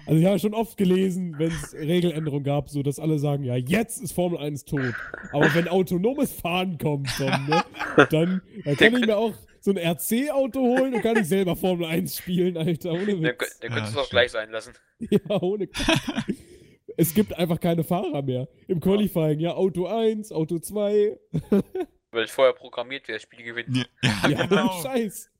[0.05, 3.55] Also ich habe schon oft gelesen, wenn es Regeländerungen gab, so dass alle sagen, ja,
[3.55, 4.93] jetzt ist Formel 1 tot.
[5.31, 7.63] Aber wenn autonomes Fahren kommt, dann, ne,
[8.09, 11.85] dann, dann kann ich mir auch so ein RC-Auto holen und kann ich selber Formel
[11.85, 12.91] 1 spielen, Alter.
[12.91, 13.59] Ohne Der, Witz.
[13.59, 14.09] der Ja, könnte es auch stimmt.
[14.09, 14.73] gleich sein lassen.
[14.99, 15.69] Ja, ohne
[16.97, 18.47] Es gibt einfach keine Fahrer mehr.
[18.67, 21.17] Im Qualifying, ja, Auto 1, Auto 2.
[22.11, 23.75] Weil es vorher programmiert, wer das Spiel gewinnt.
[23.75, 24.81] ja, ja, Ja, genau.
[24.83, 25.31] Scheiß.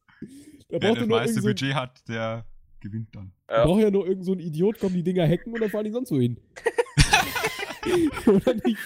[0.70, 2.46] Da Wer das ja meiste so Budget hat, der
[2.84, 3.32] gewinnt dann.
[3.48, 3.66] Da Ja.
[3.66, 5.92] braucht ja nur irgend so ein Idiot, kommt die Dinger hacken und dann fahren die
[5.92, 6.40] sonst so hin.
[8.28, 8.78] Oder nicht?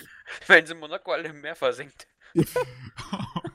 [0.47, 2.07] Wenn sie in Monaco alle im Meer versenkt.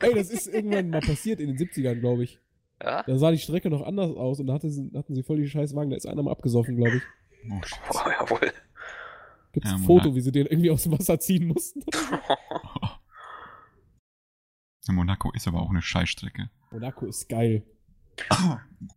[0.01, 2.39] Ey, das ist irgendwann mal passiert in den 70ern, glaube ich.
[2.83, 3.03] Ja?
[3.05, 5.49] Da sah die Strecke noch anders aus und da hatte sie, hatten sie voll die
[5.49, 5.91] Scheißwagen.
[5.91, 7.03] Da ist einer mal abgesoffen, glaube ich.
[7.51, 7.61] oh.
[7.95, 8.53] Oh, jawohl.
[9.53, 11.85] Gibt's Ja, ein Foto, wie sie den irgendwie aus dem Wasser ziehen mussten?
[14.91, 16.51] Monaco ist aber auch eine Scheißstrecke.
[16.71, 17.63] Monaco ist geil.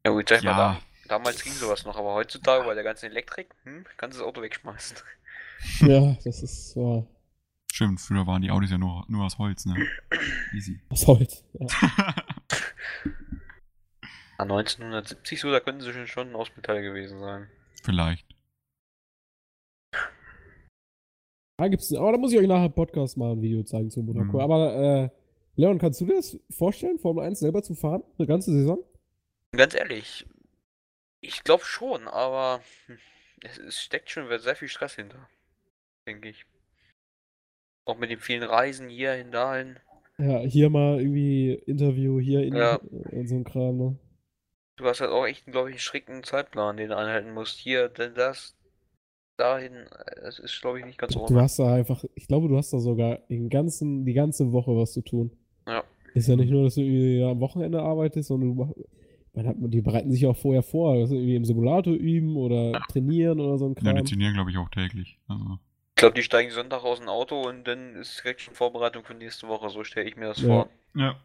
[0.04, 0.58] Ja gut, sag mal, Ja.
[0.58, 4.28] da, damals ging sowas noch, aber heutzutage bei der ganzen Elektrik, hm, kannst du das
[4.28, 4.98] Auto wegschmeißen.
[5.80, 7.08] Ja, das ist wahr.
[7.72, 9.76] Stimmt, früher waren die Autos ja nur, nur aus Holz, ne?
[10.54, 10.80] Easy.
[10.90, 11.44] Was Holz.
[11.54, 11.66] Ja.
[14.38, 17.48] Ah, 1970 so, da könnten sie schon- schon aus Metall gewesen sein.
[17.84, 18.28] Vielleicht.
[21.58, 24.02] Da gibt's, aber da muss ich euch nachher im Podcast mal ein Video zeigen zu
[24.02, 24.38] Monaco.
[24.38, 24.40] Mhm.
[24.44, 25.10] Aber, äh,
[25.56, 28.04] Leon, kannst du dir das vorstellen, Formel 1 selber zu fahren?
[28.18, 28.80] Eine ganze Saison?
[29.56, 30.26] Ganz ehrlich,
[31.28, 32.98] ich glaube schon, aber hm,
[33.42, 35.28] es, es steckt schon sehr viel Stress hinter.
[36.08, 36.46] Denke ich.
[37.86, 39.80] Auch mit den vielen Reisen hierhin, dahin.
[40.18, 42.80] Ja, hier mal irgendwie Interview, hier in, Ja.
[43.12, 44.00] in so ein Kram, ne?
[44.78, 47.58] Du hast halt auch echt, glaube ich, einen strikten Zeitplan, den du einhalten musst.
[47.60, 48.56] Hier, denn das,
[49.38, 49.86] dahin.
[50.22, 51.42] Das ist, glaube ich, nicht ganz Du ohne.
[51.42, 54.94] hast da einfach, ich glaube, du hast da sogar den ganzen, die ganze Woche was
[54.94, 55.32] zu tun.
[55.68, 55.84] Ja.
[56.14, 56.82] Ist ja nicht nur, dass du
[57.30, 58.86] am Wochenende arbeitest, sondern du mach, man
[59.44, 63.40] hat, die bereiten sich auch vorher vor, dass sie irgendwie im Simulator üben oder trainieren
[63.40, 64.04] oder so ein Ja, Kram.
[64.04, 65.20] die trainieren, glaube ich, auch täglich.
[65.28, 65.44] Also,
[65.98, 69.14] Ich glaube, die steigen Sonntag aus dem Auto und dann ist direkt schon Vorbereitung für
[69.14, 69.70] nächste Woche.
[69.70, 70.48] So stelle ich mir das Ja.
[70.48, 70.70] vor.
[70.96, 71.16] ja.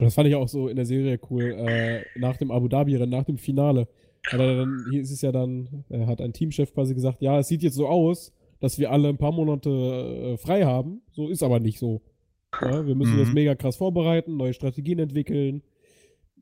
[0.00, 1.42] Und das fand ich auch so in der Serie cool.
[1.52, 3.88] Äh, nach dem Abu Dhabi-Rennen, nach dem Finale,
[4.26, 7.38] hat er dann, hier ist es ja dann, äh, hat ein Teamchef quasi gesagt, ja,
[7.38, 11.02] es sieht jetzt so aus, dass wir alle ein paar Monate äh, frei haben.
[11.12, 12.02] So ist aber nicht so.
[12.60, 13.18] Ja, wir müssen Mhm.
[13.18, 15.62] das mega krass vorbereiten, neue Strategien entwickeln,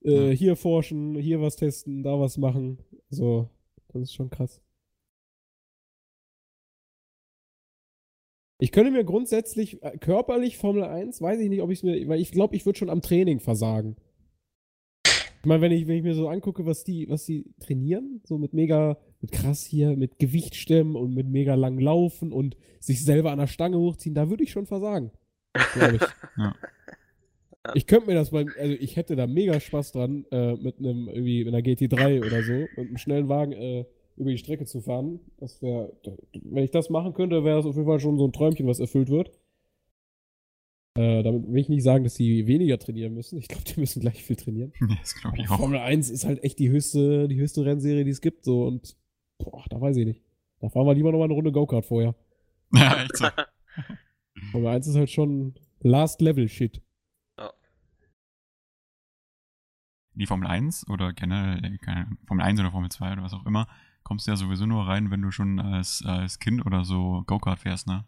[0.05, 0.31] äh, Ja.
[0.31, 2.79] hier forschen, hier was testen, da was machen.
[3.11, 3.49] So,
[3.89, 4.61] das ist schon krass.
[8.61, 12.07] Ich könnte mir grundsätzlich äh, körperlich Formel 1, weiß ich nicht, ob ich es mir,
[12.09, 13.97] weil ich glaube, ich würde schon am Training versagen.
[15.05, 18.39] Ich meine, wenn ich, wenn ich mir so angucke, was die, was die trainieren, so
[18.39, 23.05] mit mega, mit krass hier, mit Gewicht stemmen und mit mega lang laufen und sich
[23.05, 25.11] selber an der Stange hochziehen, da würde ich schon versagen.
[25.53, 26.03] Glaube ich.
[26.39, 26.55] Ja.
[27.75, 31.09] Ich könnte mir das beim, also ich hätte da mega Spaß dran, äh, mit einem,
[31.09, 33.85] irgendwie, mit einer GT3 oder so, mit einem schnellen Wagen, äh,
[34.17, 35.21] über die Strecke zu fahren.
[35.39, 35.93] Das wäre,
[36.33, 38.81] wenn ich das machen könnte, wäre das auf jeden Fall schon so ein Träumchen, was
[38.81, 39.31] erfüllt wird.
[40.99, 43.39] Äh, damit will ich nicht sagen, dass sie weniger trainieren müssen.
[43.39, 44.73] Ich glaube, die müssen gleich viel trainieren.
[44.81, 45.59] Nee, das glaube ich auch.
[45.59, 48.45] Formel 1 ist halt echt die höchste, die höchste Rennserie, die es gibt.
[48.45, 48.97] So und
[49.39, 50.23] boah, da weiß ich nicht.
[50.61, 52.15] Da fahren wir lieber noch mal eine Runde Go-Kart vorher.
[52.75, 53.27] Ja, echt so.
[54.51, 56.83] Formel 1 ist halt schon Last Level Shit.
[60.15, 63.33] Die Formel 1 oder generell, äh, keine Ahnung, Formel 1 oder Formel 2 oder was
[63.33, 63.67] auch immer,
[64.03, 67.61] kommst du ja sowieso nur rein, wenn du schon als, als Kind oder so Go-Kart
[67.61, 68.05] fährst, ne?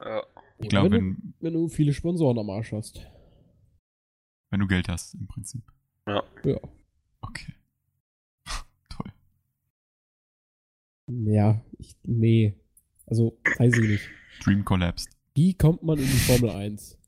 [0.00, 0.22] Ja.
[0.58, 3.06] Ich glaube, wenn, wenn, du, wenn du viele Sponsoren am Arsch hast.
[4.50, 5.62] wenn du Geld hast, im Prinzip.
[6.08, 6.22] Ja.
[7.20, 7.54] Okay.
[8.88, 9.12] Toll.
[11.08, 12.54] Ja, ich, nee.
[13.06, 14.10] Also, weiß ich nicht.
[14.42, 15.15] Dream collapsed.
[15.36, 16.98] Wie kommt man in die Formel 1?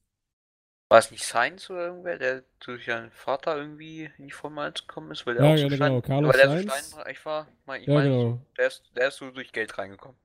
[0.90, 4.86] War es nicht Sainz oder irgendwer, der durch seinen Vater irgendwie in die Formel 1
[4.86, 5.26] gekommen ist?
[5.26, 6.62] Weil der Ja, auch so ja, Stein, genau, Carlos weil der Sainz.
[6.90, 7.48] so steinreich war?
[7.66, 8.20] Mein- Ich Ja, meine, genau.
[8.32, 10.16] so, der, ist, der ist so durch Geld reingekommen.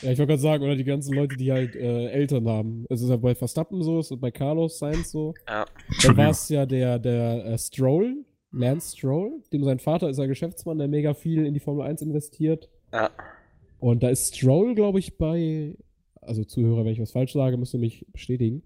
[0.00, 2.86] Ja, ich wollte gerade sagen, oder die ganzen Leute, die halt äh, Eltern haben.
[2.88, 5.34] Es ist ja bei Verstappen so, es ist bei Carlos Sainz so.
[5.46, 5.66] Ja.
[6.02, 10.28] Dann war es ja der, der äh, Stroll, Lance Stroll, dem sein Vater ist ein
[10.28, 12.70] Geschäftsmann, der mega viel in die Formel 1 investiert.
[12.92, 13.10] Ja.
[13.78, 15.76] Und da ist Stroll, glaube ich, bei,
[16.26, 18.62] also Zuhörer, wenn ich was falsch sage, müsst ihr mich bestätigen.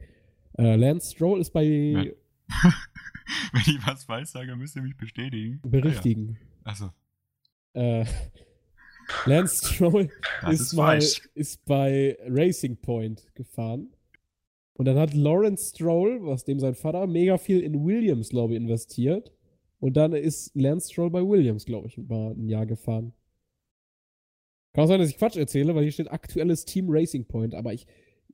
[0.58, 1.64] Äh, Lance Stroll ist bei.
[3.52, 5.60] Wenn ich was falsch sage, müsst ihr mich bestätigen.
[5.62, 6.38] Berichtigen.
[6.64, 6.70] Ah, ja.
[6.70, 6.90] Also.
[7.74, 8.04] Äh,
[9.26, 10.10] Lance Stroll
[10.50, 13.94] ist, mal, ist bei Racing Point gefahren.
[14.74, 18.60] Und dann hat Lawrence Stroll, was dem sein Vater, mega viel in Williams, glaube ich,
[18.60, 19.32] investiert.
[19.80, 23.12] Und dann ist Lance Stroll bei Williams, glaube ich, mal ein Jahr gefahren.
[24.78, 27.72] Kann auch sein, dass ich Quatsch erzähle, weil hier steht aktuelles Team Racing Point, aber
[27.72, 27.84] ich,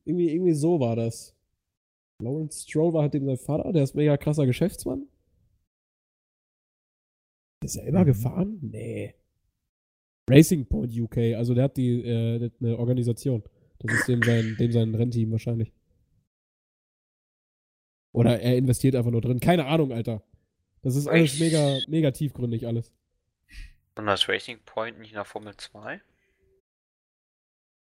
[0.04, 1.34] irgendwie, irgendwie so war das.
[2.18, 5.08] Lawrence Stroll war halt dem sein Vater, der ist mega krasser Geschäftsmann.
[7.64, 8.04] Ist er immer mhm.
[8.04, 8.58] gefahren?
[8.60, 9.14] Nee.
[10.28, 13.42] Racing Point UK, also der hat die, äh, der hat eine Organisation.
[13.78, 15.72] Das ist dem sein, dem sein Rennteam wahrscheinlich.
[18.12, 19.40] Oder er investiert einfach nur drin.
[19.40, 20.22] Keine Ahnung, Alter.
[20.82, 22.92] Das ist alles mega, mega tiefgründig alles.
[23.94, 26.02] Und das Racing Point nicht nach Formel 2?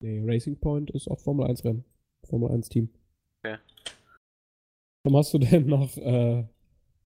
[0.01, 1.85] Nee, Racing Point ist auch Formel 1 Rennen.
[2.23, 2.89] Formel 1 Team.
[3.43, 3.57] Okay.
[5.03, 6.47] Warum hast du denn noch, äh,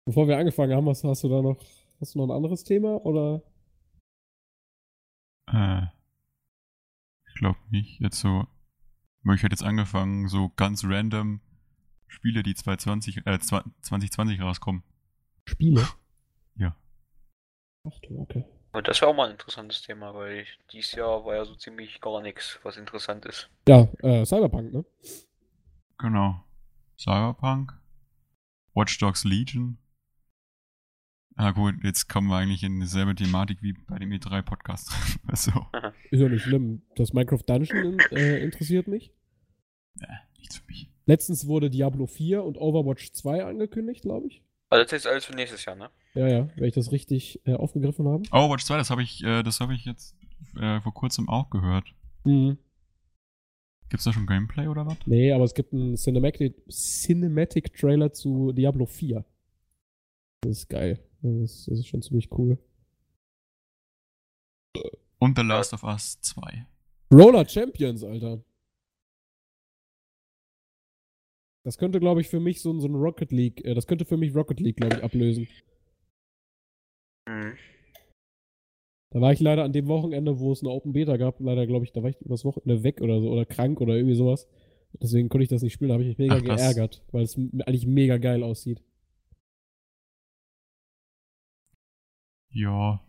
[0.06, 1.58] bevor wir angefangen haben, hast, hast du da noch,
[2.00, 3.42] hast du noch ein anderes Thema oder?
[5.52, 5.84] Äh,
[7.28, 8.02] ich glaube nicht.
[8.02, 8.46] Jetzt so,
[9.24, 11.40] ich hätte jetzt angefangen, so ganz random
[12.08, 14.84] Spiele, die 2020, äh, 2020 rauskommen.
[15.46, 15.88] Spiele?
[16.56, 16.76] Ja.
[17.88, 18.46] Ach du, okay.
[18.74, 22.02] Und das wäre auch mal ein interessantes Thema, weil dieses Jahr war ja so ziemlich
[22.02, 23.50] gar nichts, was interessant ist.
[23.68, 24.86] Ja, äh, Cyberpunk, ne?
[26.00, 26.44] Genau.
[27.00, 27.74] Cyberpunk.
[28.74, 29.78] Watch Dogs Legion.
[31.36, 34.92] Ah gut, jetzt kommen wir eigentlich in dieselbe Thematik wie bei dem E3-Podcast.
[35.28, 35.52] also.
[36.12, 36.82] Ist ja nicht schlimm.
[36.96, 39.14] Das Minecraft Dungeon äh, interessiert mich.
[40.00, 40.92] Ja, nichts für mich.
[41.06, 44.44] Letztens wurde Diablo 4 und Overwatch 2 angekündigt, glaube ich.
[44.74, 45.92] Also das ist alles für nächstes Jahr, ne?
[46.16, 48.24] Ja, ja, wenn ich das richtig äh, aufgegriffen habe.
[48.32, 50.16] Overwatch 2, das habe ich, äh, das habe ich jetzt
[50.60, 51.94] äh, vor kurzem auch gehört.
[52.24, 52.58] Mhm.
[53.90, 54.98] Gibt's da schon Gameplay oder was?
[55.06, 59.24] Nee, aber es gibt einen Cinematic, Cinematic Trailer zu Diablo 4.
[60.42, 61.00] Das ist geil.
[61.22, 62.58] Das, das ist schon ziemlich cool.
[65.20, 66.66] Und The Last of Us 2.
[67.14, 68.44] Roller Champions, Alter.
[71.66, 74.18] Das könnte, glaube ich, für mich so, so ein Rocket League, äh, das könnte für
[74.18, 75.48] mich Rocket League, glaube ich, ablösen.
[77.28, 77.58] Mhm.
[79.14, 81.86] Da war ich leider an dem Wochenende, wo es eine Open Beta gab, leider, glaube
[81.86, 84.50] ich, da war ich übers Wochenende weg oder so, oder krank oder irgendwie sowas.
[85.02, 87.38] Deswegen konnte ich das nicht spielen, da habe ich mich mega Ach, geärgert, weil es
[87.38, 88.84] eigentlich mega geil aussieht.
[92.50, 93.02] Ja.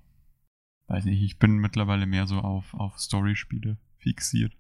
[0.87, 4.53] Weiß nicht, ich bin mittlerweile mehr so auf, auf Story-Spiele fixiert.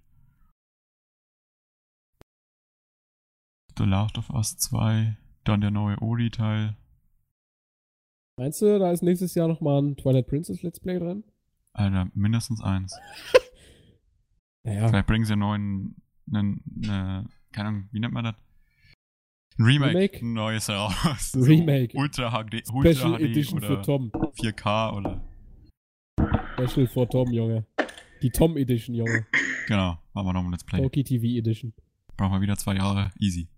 [3.76, 6.76] The Last of Us 2, dann der neue Ori-Teil.
[8.36, 11.24] Meinst du, da ist nächstes Jahr nochmal ein Twilight Princess Let's Play dran?
[11.72, 12.98] Alter, mindestens eins.
[14.64, 14.88] naja.
[14.88, 15.96] Vielleicht bringen sie einen neuen,
[16.32, 18.34] einen, eine, keine Ahnung, wie nennt man das?
[19.56, 20.18] Ein Remake, Remake?
[20.20, 21.32] Ein neues raus.
[21.36, 21.96] Remake.
[21.96, 24.10] Ultra HD, Ultra Special HD Edition für Tom.
[24.10, 25.24] 4K oder.
[26.54, 27.66] Special for Tom, Junge.
[28.22, 29.26] Die Tom Edition, Junge.
[29.68, 30.80] Genau, machen wir nochmal Let's Play.
[30.80, 31.72] Talkie TV Edition.
[32.16, 33.12] Brauchen wir wieder zwei Jahre.
[33.20, 33.48] Easy.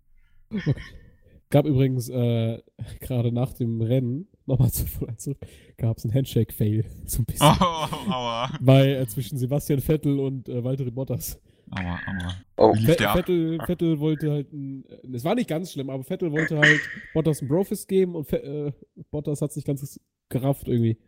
[1.51, 2.61] Gab übrigens äh,
[3.01, 4.85] gerade nach dem Rennen, nochmal zu
[5.17, 5.39] zurück,
[5.77, 6.85] gab es einen Handshake-Fail.
[7.07, 7.47] So ein bisschen.
[7.47, 8.51] Oh, aua.
[8.61, 11.41] Bei, äh, zwischen Sebastian Vettel und äh, Walter Bottas.
[11.71, 12.35] Aua, aua.
[12.57, 12.75] Oh.
[12.75, 16.81] Vettel, Vettel wollte halt, ein, es war nicht ganz schlimm, aber Vettel wollte halt
[17.15, 18.73] Bottas ein Brofist geben und Fe äh,
[19.11, 20.99] Bottas hat sich ganz gerafft irgendwie.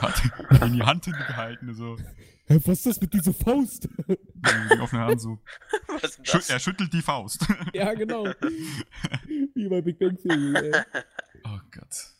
[0.00, 0.14] Hat
[0.62, 1.96] in die Hand hingehalten, so.
[2.46, 3.88] Was ist das mit dieser Faust?
[4.06, 5.38] Die offene Hand so.
[5.88, 6.50] Was ist das?
[6.50, 7.46] er schüttelt die Faust.
[7.74, 8.24] Ja, genau.
[9.54, 10.82] Wie bei Big Bang Theory, ey.
[11.44, 12.14] Oh Gott.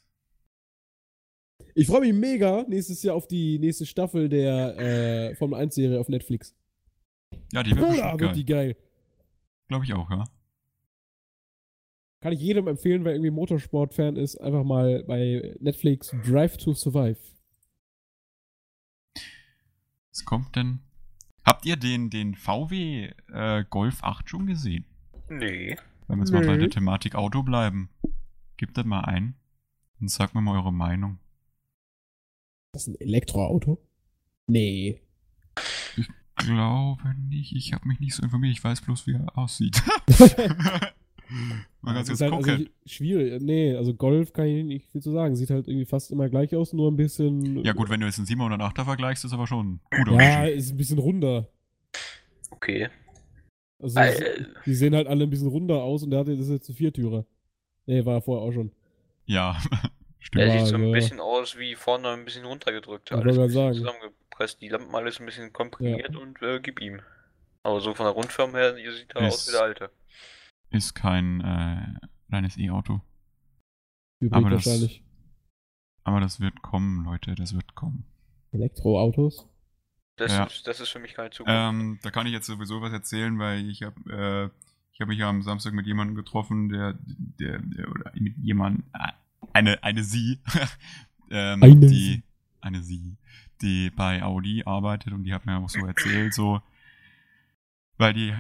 [1.75, 6.01] Ich freue mich mega nächstes Jahr auf die nächste Staffel der äh, Formel 1 Serie
[6.01, 6.55] auf Netflix.
[7.53, 8.77] Ja, die wird, Boah, wird die geil.
[9.69, 10.25] Glaube ich auch, ja.
[12.21, 17.19] Kann ich jedem empfehlen, wer irgendwie Motorsport-Fan ist, einfach mal bei Netflix Drive to Survive
[20.15, 20.79] was kommt denn?
[21.45, 24.85] Habt ihr den, den VW äh, Golf 8 schon gesehen?
[25.29, 25.77] Nee.
[26.07, 26.39] Wenn wir jetzt nee.
[26.39, 27.91] mal bei der Thematik Auto bleiben.
[28.57, 29.35] Gebt das mal ein
[30.01, 31.19] und sagt mir mal eure Meinung.
[32.73, 33.83] Das ist ein Elektroauto?
[34.47, 35.01] Nee.
[35.97, 37.53] Ich glaube nicht.
[37.57, 38.53] Ich habe mich nicht so informiert.
[38.53, 39.83] Ich weiß bloß, wie er aussieht.
[41.81, 42.51] Mal ganz kurz halt gucken.
[42.51, 43.43] Also schwierig.
[43.43, 45.37] Nee, also Golf kann ich nicht viel zu sagen.
[45.37, 47.65] Sieht halt irgendwie fast immer gleich aus, nur ein bisschen.
[47.65, 50.77] Ja, gut, wenn du jetzt einen 708er vergleichst, ist aber schon gut Ja, ist ein
[50.77, 51.49] bisschen runder.
[52.51, 52.89] Okay.
[53.83, 56.69] Also, äh, die sehen halt alle ein bisschen runder aus und der hatte das jetzt
[56.69, 57.27] eine Viertürer.
[57.87, 58.73] Nee, war er vorher auch schon.
[59.27, 59.61] Ja,
[60.25, 60.43] Stimmt.
[60.43, 63.11] Der sieht so ein bisschen aus wie vorne ein bisschen runtergedrückt.
[63.11, 63.75] Ich alles ein sagen.
[63.75, 64.61] zusammengepresst.
[64.63, 66.19] Die Lampen alles ein bisschen komprimiert ja.
[66.19, 67.03] und äh, gib ihm.
[67.63, 69.91] Aber so von der Rundform her sieht er aus wie der alte.
[70.75, 71.99] Ist kein äh,
[72.31, 73.01] reines E-Auto.
[74.31, 75.03] Aber wahrscheinlich.
[76.05, 78.05] aber das wird kommen, Leute, das wird kommen.
[78.53, 79.49] Elektroautos?
[80.17, 80.45] Das, ja.
[80.45, 81.57] ist, das ist für mich keine Zukunft.
[81.57, 84.65] Ähm, da kann ich jetzt sowieso was erzählen, weil ich habe äh,
[84.95, 88.85] ich habe mich ja am Samstag mit jemandem getroffen, der, der, der oder mit jemandem,
[88.95, 89.09] äh,
[89.53, 90.39] eine, eine sie,
[91.31, 92.23] ähm, eine die, sie.
[92.61, 93.17] eine sie,
[93.61, 96.63] die bei Audi arbeitet und die hat mir auch so erzählt, so,
[97.99, 98.35] weil die,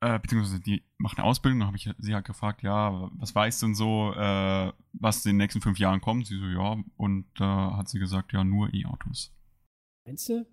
[0.00, 3.60] äh, beziehungsweise die macht eine Ausbildung, dann habe ich sie halt gefragt, ja, was weißt
[3.60, 6.26] du denn so, äh, was in den nächsten fünf Jahren kommt?
[6.26, 9.34] Sie so, ja, und da äh, hat sie gesagt, ja, nur E-Autos.
[10.06, 10.46] Meinst du?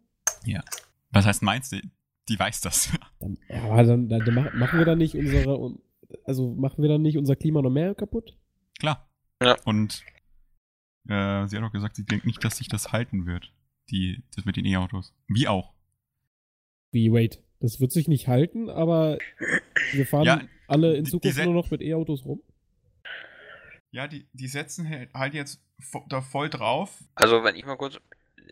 [0.46, 0.64] Ja.
[1.12, 1.82] Was heißt meinst du?
[2.30, 2.92] Die weiß das.
[3.20, 5.78] Dann, ja, dann, dann, dann, machen wir dann nicht unsere,
[6.26, 8.38] also machen wir dann nicht unser Klima noch mehr kaputt?
[8.80, 9.10] Klar.
[9.42, 9.56] Ja.
[9.64, 10.04] Und
[11.08, 13.54] äh, sie hat auch gesagt, sie denkt nicht, dass sich das halten wird.
[13.90, 15.16] Die, das mit den E-Autos.
[15.28, 15.74] Wie auch.
[16.92, 17.42] Wie, wait.
[17.60, 19.18] Das wird sich nicht halten, aber
[19.92, 22.42] wir fahren ja, alle in Zukunft nur noch mit E-Autos rum?
[23.92, 25.62] Ja, die, die setzen halt jetzt
[26.10, 27.04] da voll drauf.
[27.16, 28.00] Also, wenn ich mal kurz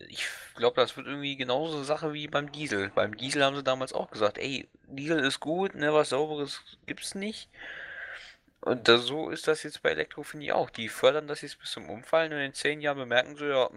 [0.08, 0.26] ich
[0.56, 2.90] glaube, das wird irgendwie genauso eine Sache wie beim Diesel.
[2.94, 7.14] Beim Diesel haben sie damals auch gesagt, ey, Diesel ist gut, ne, was sauberes gibt's
[7.14, 7.48] nicht.
[8.60, 10.70] Und das, so ist das jetzt bei Elektro, finde ich auch.
[10.70, 13.70] Die fördern das jetzt bis zum Umfallen und in zehn Jahren bemerken sie, ja,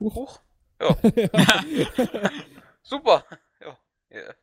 [0.00, 0.40] hoch,
[0.80, 0.96] ja.
[2.82, 3.24] Super,
[3.60, 3.78] ja,
[4.10, 4.34] ja.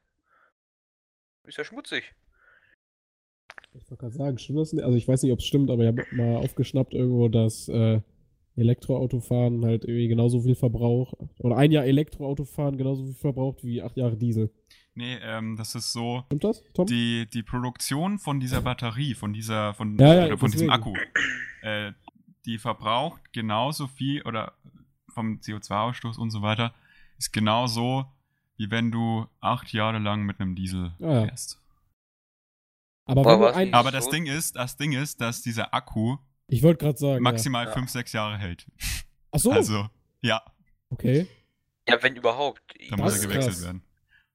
[1.52, 2.16] Ist ja schmutzig.
[3.74, 4.86] Ich wollte gerade sagen, stimmt das nicht?
[4.86, 8.00] Also ich weiß nicht, ob es stimmt, aber ich habe mal aufgeschnappt irgendwo, dass äh,
[8.56, 13.98] Elektroautofahren halt irgendwie genauso viel Verbrauch oder ein Jahr Elektroautofahren genauso viel verbraucht wie acht
[13.98, 14.50] Jahre Diesel.
[14.94, 16.24] Nee, ähm, das ist so.
[16.28, 16.86] Stimmt das, Tom?
[16.86, 20.94] Die, die Produktion von dieser Batterie, von dieser, von, ja, ja, von diesem Akku,
[21.64, 21.92] äh,
[22.46, 24.54] die verbraucht genauso viel oder
[25.10, 26.74] vom CO2-Ausstoß und so weiter,
[27.18, 28.06] ist genauso,
[28.62, 31.60] wie wenn du acht Jahre lang mit einem Diesel ah, fährst.
[33.06, 36.98] Aber, aber, aber das Ding ist, das Ding ist, dass dieser Akku ich wollte gerade
[36.98, 37.24] sagen.
[37.24, 37.88] Maximal 5, ja.
[37.88, 38.68] 6 Jahre hält.
[39.32, 39.52] Ach so.
[39.52, 39.90] Also,
[40.22, 40.44] ja.
[40.90, 41.26] Okay.
[41.88, 42.62] Ja, wenn überhaupt.
[42.90, 43.64] Da muss er gewechselt krass.
[43.64, 43.84] werden.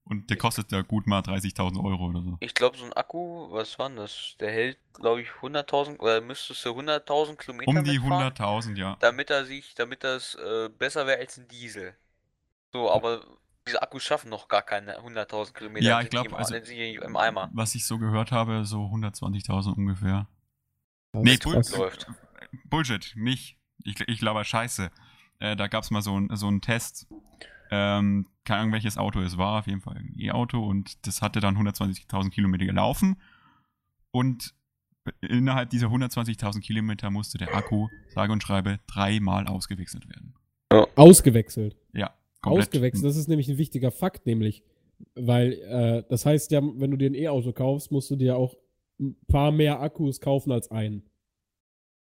[0.04, 2.38] Und der kostet ja gut mal 30.000 Euro oder so.
[2.40, 4.34] Ich glaube, so ein Akku, was war denn das?
[4.40, 8.96] Der hält, glaube ich, 100.000 oder müsstest du 100.000 Kilometer Um die 100.000, ja.
[9.00, 11.94] Damit er sich, damit das äh, besser wäre als ein Diesel.
[12.72, 13.26] So, aber
[13.66, 15.84] diese Akkus schaffen noch gar keine 100.000 Kilometer.
[15.84, 17.50] Ja, ich glaube, also, im Eimer.
[17.52, 20.28] was ich so gehört habe, so 120.000 ungefähr.
[21.12, 22.06] Nee, Bull läuft.
[22.64, 23.58] Bullshit, nicht.
[23.82, 24.90] Ich, ich glaube, scheiße.
[25.38, 27.06] Äh, da gab es mal so, so einen Test.
[27.70, 31.40] Ähm, keine Ahnung, welches Auto es war, auf jeden Fall ein E-Auto und das hatte
[31.40, 33.20] dann 120.000 Kilometer gelaufen
[34.12, 34.54] und
[35.20, 40.34] innerhalb dieser 120.000 Kilometer musste der Akku, sage und schreibe, dreimal ausgewechselt werden.
[40.94, 41.76] Ausgewechselt?
[41.92, 42.14] Ja.
[42.46, 42.68] Komplett.
[42.68, 44.62] Ausgewechselt, das ist nämlich ein wichtiger Fakt, nämlich,
[45.14, 48.56] weil äh, das heißt ja, wenn du dir ein E-Auto kaufst, musst du dir auch
[49.00, 51.02] ein paar mehr Akkus kaufen als einen.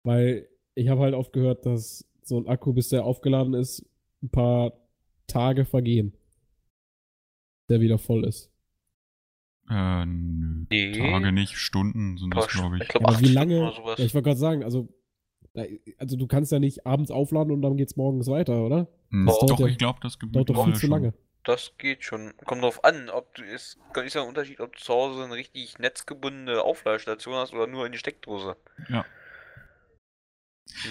[0.03, 3.89] Weil ich habe halt oft gehört, dass so ein Akku, bis der aufgeladen ist,
[4.23, 4.73] ein paar
[5.27, 6.13] Tage vergehen.
[7.69, 8.51] Der wieder voll ist.
[9.69, 10.67] Äh, nö.
[10.71, 10.93] Nee.
[10.93, 12.83] Tage nicht, Stunden sind das, glaube ich.
[12.83, 13.59] ich glaub, Aber wie lange?
[13.59, 14.89] Ja, ich wollte gerade sagen, also,
[15.99, 18.89] also du kannst ja nicht abends aufladen und dann geht's morgens weiter, oder?
[19.11, 21.15] Hm, doch, ja, ich glaube, das gibt dauert doch viel zu lange.
[21.45, 22.35] Das geht schon.
[22.45, 25.35] Kommt drauf an, ob du ist, ist ja ein Unterschied, ob du zu Hause eine
[25.35, 28.57] richtig netzgebundene Aufladestation hast oder nur in die Steckdose.
[28.89, 29.05] Ja.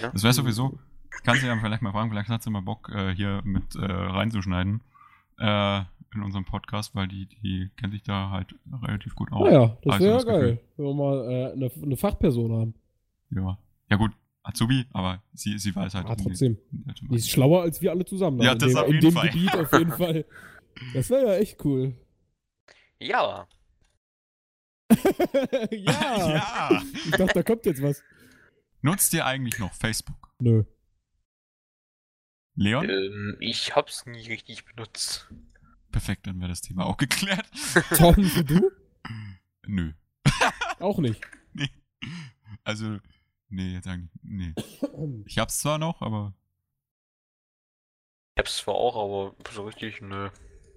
[0.02, 0.12] ja.
[0.12, 0.80] Das wäre sowieso.
[1.24, 3.86] Kannst du ja vielleicht mal fragen, vielleicht hast du mal Bock, äh, hier mit äh,
[3.86, 4.82] reinzuschneiden
[5.40, 5.82] äh,
[6.14, 9.52] in unserem Podcast, weil die, die kennt sich da halt relativ gut aus.
[9.52, 12.76] Ja, das wäre ja geil, wenn wir mal äh, eine, eine, Fachperson haben.
[13.30, 13.58] Ja.
[13.90, 14.12] Ja gut,
[14.46, 16.06] Azubi, aber sie, sie weiß halt.
[16.06, 16.58] Ah, trotzdem.
[16.72, 18.42] Die, die ist schlauer als wir alle zusammen.
[18.42, 19.30] Ja, das in dem, auf jeden in dem Fall.
[19.30, 20.26] Gebiet auf jeden Fall.
[20.94, 21.96] Das wäre ja echt cool.
[23.00, 23.48] Ja.
[25.72, 25.72] ja.
[25.72, 26.84] ja.
[26.94, 28.04] Ich dachte, da kommt jetzt was.
[28.82, 30.32] Nutzt ihr eigentlich noch Facebook?
[30.40, 30.64] Nö.
[32.54, 32.88] Leon?
[32.88, 35.28] Ähm, ich hab's nie richtig benutzt.
[35.92, 37.50] Perfekt, dann wäre das Thema auch geklärt.
[37.98, 38.16] Tom,
[38.46, 38.72] du?
[39.66, 39.94] Nö.
[40.80, 41.22] auch nicht.
[41.54, 41.70] Nee.
[42.64, 43.00] Also,
[43.50, 44.12] Nee, jetzt eigentlich.
[44.22, 44.54] Nee.
[45.28, 46.34] Ich hab's zwar noch, aber.
[48.36, 50.30] Ich hab's zwar auch, aber so richtig, nö.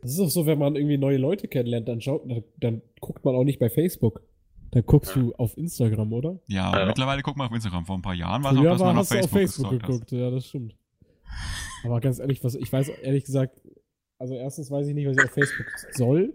[0.03, 3.25] Das ist auch so, wenn man irgendwie neue Leute kennenlernt, dann schaut, dann, dann guckt
[3.25, 4.23] man auch nicht bei Facebook.
[4.71, 5.23] Dann guckst ja.
[5.23, 6.39] du auf Instagram, oder?
[6.47, 7.87] Ja, ja, mittlerweile guckt man auf Instagram.
[7.87, 10.12] Vor ein paar Jahren war es auch, dass man auf Facebook, auf Facebook geguckt.
[10.12, 10.12] Hast.
[10.12, 10.77] Ja, das stimmt.
[11.85, 13.61] Aber ganz ehrlich, was ich weiß ehrlich gesagt,
[14.19, 16.35] also erstens weiß ich nicht, was ich auf Facebook soll.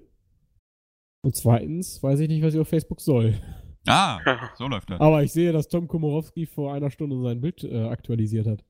[1.22, 3.40] Und zweitens weiß ich nicht, was ich auf Facebook soll.
[3.88, 4.20] Ah,
[4.56, 5.00] so läuft das.
[5.00, 8.64] Aber ich sehe, dass Tom Komorowski vor einer Stunde sein Bild äh, aktualisiert hat.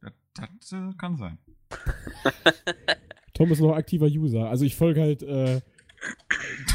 [0.00, 1.38] Das, das äh, kann sein.
[3.34, 4.48] Tom ist noch aktiver User.
[4.48, 5.60] Also ich folge halt äh,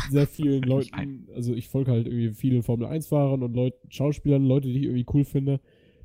[0.10, 4.68] sehr vielen Leuten, also ich folge halt irgendwie vielen Formel 1-Fahrern und Leuten, Schauspielern, Leute,
[4.68, 5.60] die ich irgendwie cool finde.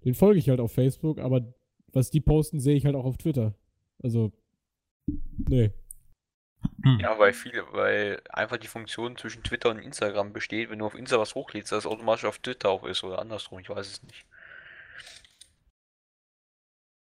[0.05, 1.53] Den folge ich halt auf Facebook, aber
[1.93, 3.55] was die posten, sehe ich halt auch auf Twitter.
[4.03, 4.33] Also,
[5.49, 5.70] nee.
[6.85, 6.99] Hm.
[7.01, 10.95] Ja, weil viele, weil einfach die Funktion zwischen Twitter und Instagram besteht, wenn du auf
[10.95, 14.03] Insta was hochlädst, dass es automatisch auf Twitter auch ist oder andersrum, ich weiß es
[14.03, 14.27] nicht.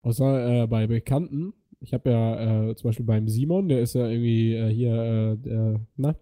[0.02, 4.08] Außer äh, bei Bekannten, ich habe ja äh, zum Beispiel beim Simon, der ist ja
[4.08, 6.16] irgendwie äh, hier, äh, der, na?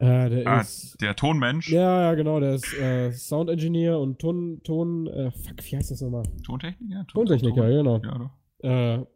[0.00, 0.96] Äh, der ah, ist.
[1.00, 1.70] Der Tonmensch?
[1.70, 5.90] Ja, ja, genau, der ist äh, Sound Engineer und Ton, Ton, äh, fuck, wie heißt
[5.90, 6.22] das nochmal?
[6.44, 7.06] Tontechniker?
[7.08, 7.70] Ton, Tontechniker, Ton.
[7.70, 8.00] genau.
[8.04, 9.06] Ja, doch.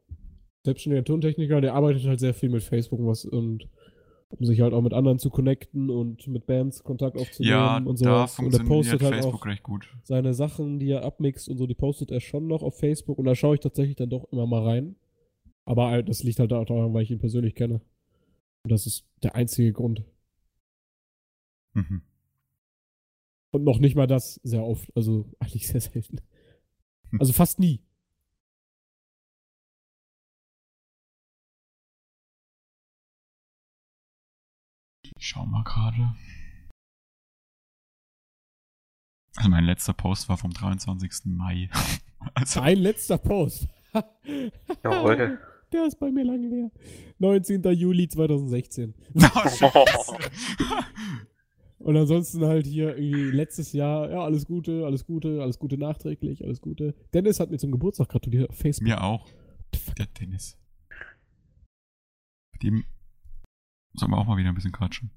[0.65, 3.69] Selbstständiger Tontechniker, der arbeitet halt sehr viel mit Facebook und was und
[4.39, 7.97] um sich halt auch mit anderen zu connecten und mit Bands Kontakt aufzunehmen ja, und
[7.99, 8.05] so.
[8.05, 9.89] Da und er postet halt Facebook auch recht gut.
[10.05, 13.27] seine Sachen, die er abmixt und so, die postet er schon noch auf Facebook und
[13.27, 14.97] da schaue ich tatsächlich dann doch immer mal rein.
[15.65, 17.81] Aber halt, das liegt halt auch daran, weil ich ihn persönlich kenne.
[18.65, 20.03] Und das ist der einzige Grund.
[21.75, 22.03] Mhm.
[23.51, 26.21] Und noch nicht mal das sehr oft, also eigentlich sehr selten.
[27.19, 27.81] Also fast nie.
[35.23, 36.15] Schau mal gerade.
[39.37, 41.25] Also mein letzter Post war vom 23.
[41.25, 41.71] Mai.
[42.35, 43.69] also Ein letzter Post.
[44.85, 45.39] Jawohl.
[45.73, 46.71] Der ist bei mir lange her.
[47.19, 47.63] 19.
[47.73, 48.95] Juli 2016.
[51.79, 56.45] Und ansonsten halt hier irgendwie letztes Jahr, ja, alles Gute, alles Gute, alles Gute nachträglich,
[56.45, 56.95] alles Gute.
[57.15, 58.87] Dennis hat mir zum Geburtstag gratuliert auf Facebook.
[58.87, 59.27] Mir auch.
[59.99, 60.59] Der Dennis.
[62.53, 62.85] Mit dem
[63.95, 65.11] Sollen wir auch mal wieder ein bisschen quatschen?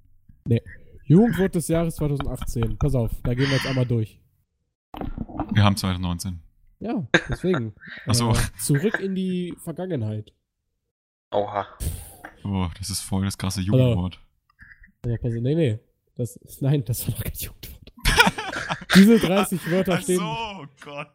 [0.46, 0.62] Nee.
[1.06, 2.78] Jugendwort des Jahres 2018.
[2.78, 4.20] Pass auf, da gehen wir jetzt einmal durch.
[5.54, 6.40] Wir haben 2019.
[6.80, 7.74] Ja, deswegen.
[8.06, 8.32] Achso.
[8.32, 10.34] Äh, zurück in die Vergangenheit.
[11.32, 11.66] Oha.
[12.44, 14.20] Oh, das ist voll das krasse Jugendwort.
[15.06, 15.80] Auf, nee, nee.
[16.16, 17.94] Das, nein, das war doch kein Jugendwort.
[18.96, 20.20] Diese 30 Wörter stehen.
[20.22, 21.12] Ach so, Gott.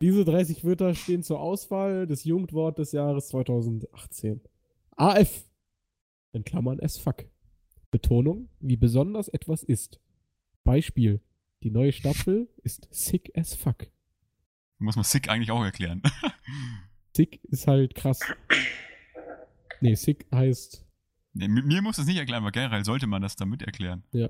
[0.00, 4.40] Diese 30 Wörter stehen zur Auswahl des Jugendwort des Jahres 2018.
[4.96, 5.44] AF
[6.32, 7.24] in Klammern as fuck.
[7.90, 10.00] Betonung, wie besonders etwas ist.
[10.64, 11.20] Beispiel,
[11.62, 13.86] die neue Staffel ist sick as fuck.
[14.78, 16.02] Muss man sick eigentlich auch erklären.
[17.16, 18.20] sick ist halt krass.
[19.80, 20.86] Nee, sick heißt.
[21.32, 24.04] Nee, mir muss das nicht erklären, aber generell sollte man das damit erklären.
[24.12, 24.28] Ja.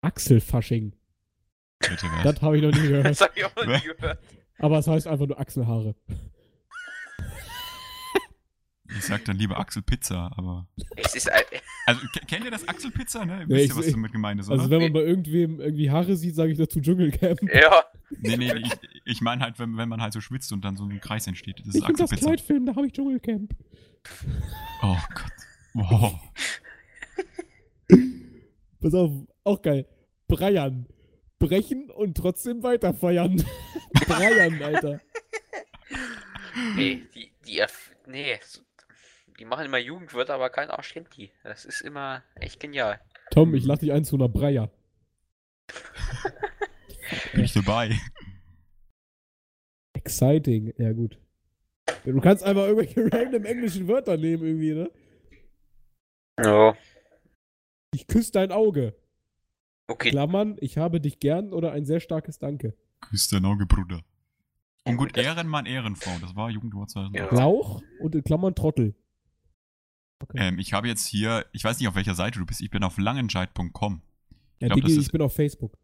[0.00, 0.94] Achselfasching.
[1.80, 2.22] Bitte was?
[2.22, 3.06] Das habe ich noch nie gehört.
[3.08, 4.18] Das habe ich auch noch nie gehört.
[4.58, 5.94] Aber es heißt einfach nur Achselhaare.
[8.96, 10.66] Ich sag dann lieber Axel Pizza, aber.
[10.96, 11.42] Es ist ein
[11.86, 13.44] also kennt ihr das Axel Pizza, ne?
[13.46, 14.62] Wisst nee, ihr, was damit gemeint ist, also oder?
[14.62, 17.42] Also wenn man bei irgendwem irgendwie Haare sieht, sage ich dazu Dschungelcamp.
[17.54, 17.84] Ja.
[18.10, 18.72] Nee, nee, ich,
[19.04, 21.60] ich meine halt, wenn, wenn man halt so schwitzt und dann so ein Kreis entsteht.
[21.60, 22.26] Das ist ich Axel das Pizza.
[22.26, 23.54] Kleidfilm, da habe ich Dschungelcamp.
[24.82, 25.32] Oh Gott.
[25.74, 26.20] Wow.
[28.80, 29.12] Pass auf,
[29.44, 29.86] auch geil.
[30.26, 30.86] Breiern.
[31.38, 33.44] Brechen und trotzdem weiter feiern.
[34.06, 35.00] Breiern, Alter.
[36.74, 37.62] Nee, die, die,
[38.06, 38.38] nee,
[39.38, 41.30] die machen immer Jugendwörter, aber kein Arsch kennt die.
[41.42, 43.00] Das ist immer echt genial.
[43.30, 44.70] Tom, ich lach dich ein zu einer Breyer.
[47.32, 47.96] Bin ich dabei.
[49.94, 51.18] Exciting, ja gut.
[52.04, 54.90] Du kannst einfach irgendwelche random englischen Wörter nehmen irgendwie, ne?
[56.42, 56.76] Ja.
[57.92, 58.94] Ich küsse dein Auge.
[59.88, 60.10] Okay.
[60.10, 62.76] Klammern, ich habe dich gern oder ein sehr starkes Danke.
[63.00, 64.02] Küss dein Auge, Bruder.
[64.84, 67.16] Und gut, Ehrenmann, Ehrenfrau, das war Jugendwort 2000.
[67.16, 67.34] Ja.
[67.34, 68.94] Lauch und in Klammern Trottel.
[70.20, 70.38] Okay.
[70.48, 72.82] Ähm, ich habe jetzt hier, ich weiß nicht, auf welcher Seite du bist, ich bin
[72.82, 74.02] auf langenscheid.com.
[74.60, 75.76] Ja, glaub, Digi, ich bin auf Facebook.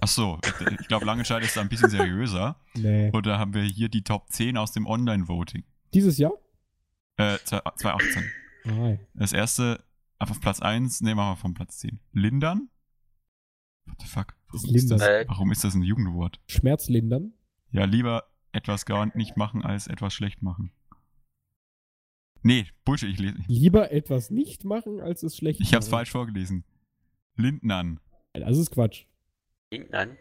[0.00, 0.38] Ach so,
[0.80, 2.60] ich glaube, Langenscheid ist da ein bisschen seriöser.
[2.74, 3.10] Nee.
[3.10, 5.64] Und da haben wir hier die Top 10 aus dem Online-Voting.
[5.94, 6.32] Dieses Jahr?
[7.16, 8.22] Äh, 2018.
[8.70, 9.82] Oh, das erste,
[10.18, 11.98] auf Platz 1, nehmen wir mal von Platz 10.
[12.12, 12.68] Lindern?
[13.86, 14.36] What the fuck?
[14.52, 16.40] Warum ist, das, warum ist das ein Jugendwort?
[16.46, 17.32] Schmerzlindern?
[17.70, 20.70] Ja, lieber etwas gar nicht machen, als etwas schlecht machen.
[22.42, 23.36] Nee, Bullshit, ich lese.
[23.46, 26.64] Lieber etwas nicht machen, als es schlecht Ich hab's falsch vorgelesen.
[27.36, 28.00] Lindnern.
[28.32, 29.06] Das ist Quatsch.
[29.72, 30.16] Lindnern?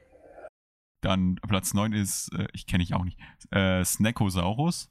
[1.01, 3.19] Dann Platz 9 ist, äh, ich kenne ich auch nicht,
[3.51, 4.89] äh, Snackosaurus.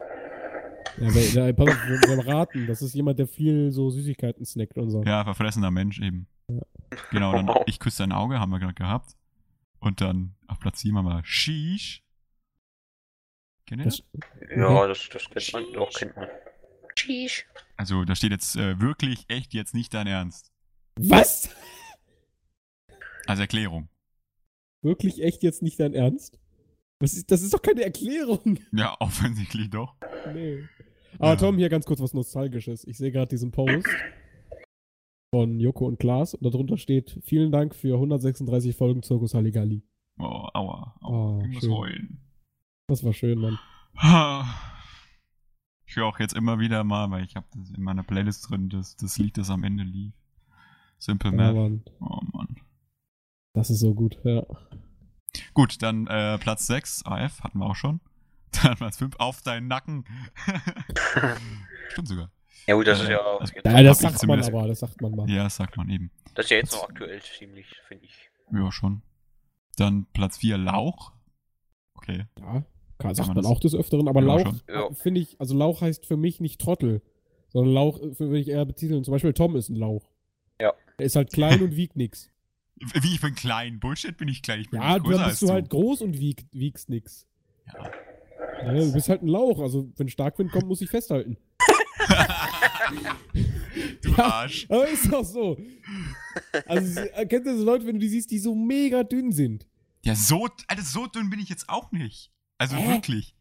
[0.99, 2.67] Ja, weil, pass auf, wir, wir raten.
[2.67, 5.03] Das ist jemand, der viel so Süßigkeiten snackt und so.
[5.03, 6.27] Ja, verfressener Mensch eben.
[6.49, 6.61] Ja.
[7.11, 9.17] Genau, dann ich küsse dein Auge, haben wir gerade gehabt.
[9.81, 12.03] Und dann auf Platz 7 haben wir Sheesh.
[13.67, 14.03] Kennt ihr das?
[14.57, 16.29] Ja, das, das kennt man, doch, kennt man.
[16.99, 17.47] Sheesh.
[17.77, 20.51] Also, da steht jetzt äh, wirklich echt jetzt nicht dein Ernst.
[20.99, 21.51] Was?
[23.27, 23.89] Als Erklärung.
[24.83, 26.39] Wirklich echt jetzt nicht dein Ernst?
[27.01, 28.59] Das ist, das ist doch keine Erklärung.
[28.73, 29.97] Ja, offensichtlich doch.
[30.33, 30.65] Nee.
[31.19, 31.37] Aber Ja.
[31.37, 32.85] Tom, hier ganz kurz was Nostalgisches.
[32.87, 33.89] Ich sehe gerade diesen Post
[35.35, 39.83] von Joko und Klaas und darunter steht: Vielen Dank für 136 Folgen Zirkus Halligalli.
[40.19, 40.25] Oh,
[40.55, 40.97] aua.
[41.03, 41.39] aua.
[41.39, 41.73] Oh, ich muss schön.
[41.73, 42.21] heulen.
[42.89, 43.59] Das war schön, Mann.
[45.97, 48.97] Höre auch jetzt immer wieder mal, weil ich habe das in meiner Playlist drin, das,
[48.97, 50.13] das Lied, das am Ende lief.
[50.99, 51.55] Simple Ja, Math.
[51.55, 51.85] Mann.
[52.01, 52.57] Oh Mann.
[53.55, 54.43] Das ist so gut, ja.
[55.55, 58.01] Gut, dann äh, Platz 6, AF, hatten wir auch schon.
[58.63, 60.05] Dann Platz 5, auf deinen Nacken.
[61.91, 62.31] Stimmt sogar.
[62.67, 64.81] Ja gut, das ist Äh, ja, also- Ja, Hab das ich sagt man aber, das
[64.81, 65.29] sagt man mal.
[65.31, 66.11] Ja, das sagt man eben.
[66.35, 68.31] das ist ja jetzt noch aktuell ziemlich, finde ich.
[68.53, 69.03] Ja, schon.
[69.77, 71.13] Dann Platz 4, Lauch.
[71.95, 72.27] Okay.
[72.39, 72.65] Ja,
[72.99, 74.53] kann, sagt man man auch des Öfteren, aber Lauch.
[74.69, 74.91] Ja.
[74.93, 77.03] finde ich, also Lauch heißt für mich nicht Trottel,
[77.49, 79.05] sondern Lauch äh, würde ich eher betiteln.
[79.05, 80.09] Zum Beispiel Tom ist ein Lauch.
[80.61, 80.73] Ja.
[80.99, 82.31] Er ist halt klein und wiegt nix.
[82.77, 83.81] Wie, ich bin klein.
[83.81, 84.61] Bullshit bin ich klein.
[84.61, 87.27] Ich bin Ja, nicht dann größer bist als du halt groß und wieg, wiegst nix.
[87.73, 87.91] Ja.
[88.63, 91.37] Ja, du bist halt ein Lauch, also wenn Starkwind kommt, muss ich festhalten.
[94.03, 94.25] du Ja.
[94.25, 94.67] Arsch.
[94.69, 95.59] Aber ist doch so.
[96.67, 99.67] Also, kennt ihr so Leute, wenn du die siehst, die so mega dünn sind?
[100.05, 102.31] Ja, so, Alter, so dünn bin ich jetzt auch nicht.
[102.59, 102.89] Also Hä?
[102.89, 103.35] wirklich.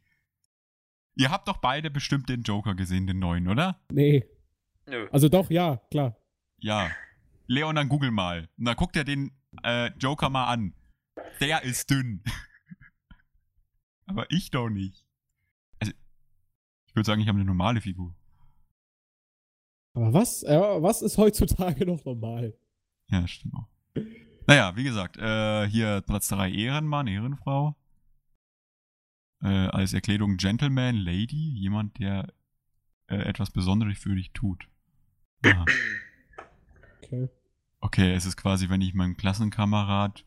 [1.16, 3.80] Ihr habt doch beide bestimmt den Joker gesehen, den neuen, oder?
[3.92, 4.26] Nee.
[4.86, 5.08] Nö.
[5.12, 6.18] Also doch, ja, klar.
[6.58, 6.92] Ja.
[7.48, 8.50] Leon, dann google mal.
[8.58, 9.32] Und dann guckt er den
[9.64, 10.74] äh, Joker mal an.
[11.40, 12.22] Der ist dünn.
[14.06, 15.06] Aber ich doch nicht.
[15.80, 15.94] Also,
[16.88, 18.16] ich würde sagen, ich habe eine normale Figur.
[19.94, 22.58] Aber was, äh, was ist heutzutage noch normal?
[23.08, 23.70] Ja, stimmt auch.
[24.48, 27.76] Naja, wie gesagt, äh, hier Platz 3 Ehrenmann, Ehrenfrau.
[29.46, 32.34] Äh, als Erklärung Gentleman, Lady, jemand, der
[33.06, 34.68] äh, etwas Besonderes für dich tut.
[35.46, 35.66] Aha.
[36.98, 37.30] Okay.
[37.80, 40.26] Okay, es ist quasi, wenn ich meinem Klassenkamerad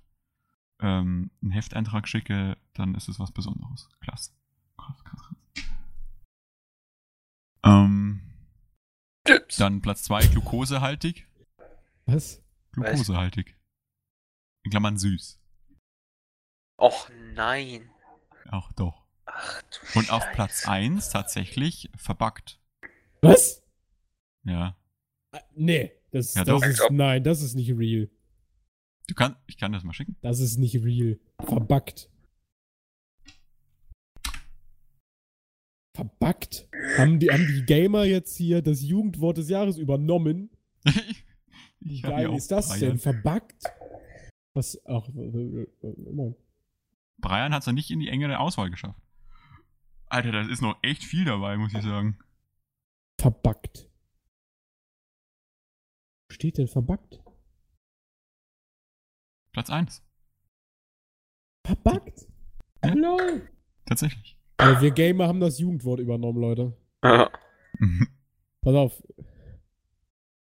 [0.78, 3.88] ähm, einen Hefteintrag schicke, dann ist es was Besonderes.
[3.98, 4.34] Klasse.
[4.76, 5.64] Krass, krass, krass.
[7.64, 8.22] Ähm,
[9.58, 11.26] dann Platz 2, glukosehaltig.
[12.06, 12.40] Was?
[12.70, 13.56] Glukosehaltig.
[14.62, 15.40] In Klammern süß.
[16.76, 17.90] Och nein.
[18.48, 19.07] Auch doch.
[19.40, 19.62] Ach
[19.92, 20.34] du Und auf Scheiße.
[20.34, 22.60] Platz 1 tatsächlich verbuggt.
[23.22, 23.62] Was?
[24.44, 24.76] Ja.
[25.32, 28.08] Ah, Nee, das, Ja, das ist, nein, das ist nicht real.
[29.06, 30.16] Du kannst, ich kann das mal schicken.
[30.22, 31.18] Das ist nicht real.
[31.40, 32.10] Verbuggt.
[35.94, 36.68] Verbuggt?
[36.96, 40.50] Haben die, haben die Gamer jetzt hier das Jugendwort des Jahres übernommen?
[41.80, 42.80] Wie geil ist das Brian.
[42.80, 42.98] denn?
[42.98, 43.64] Verbuggt?
[44.54, 44.80] Was?
[44.86, 46.34] Ach, äh, äh, äh.
[47.18, 49.00] Brian hat es ja nicht in die engere Auswahl geschafft.
[50.10, 52.18] Alter, das ist noch echt viel dabei, muss ich sagen.
[53.20, 53.88] verbuggt.
[56.28, 57.20] Wo steht denn verbuggt?
[59.52, 60.02] Platz 1.
[61.66, 62.26] Verbuggt?
[62.84, 62.94] Ja.
[62.94, 63.48] Lol.
[63.86, 64.38] Tatsächlich.
[64.56, 66.76] Aber wir Gamer haben das Jugendwort übernommen, Leute.
[67.02, 67.30] Ja.
[68.60, 69.02] Pass auf.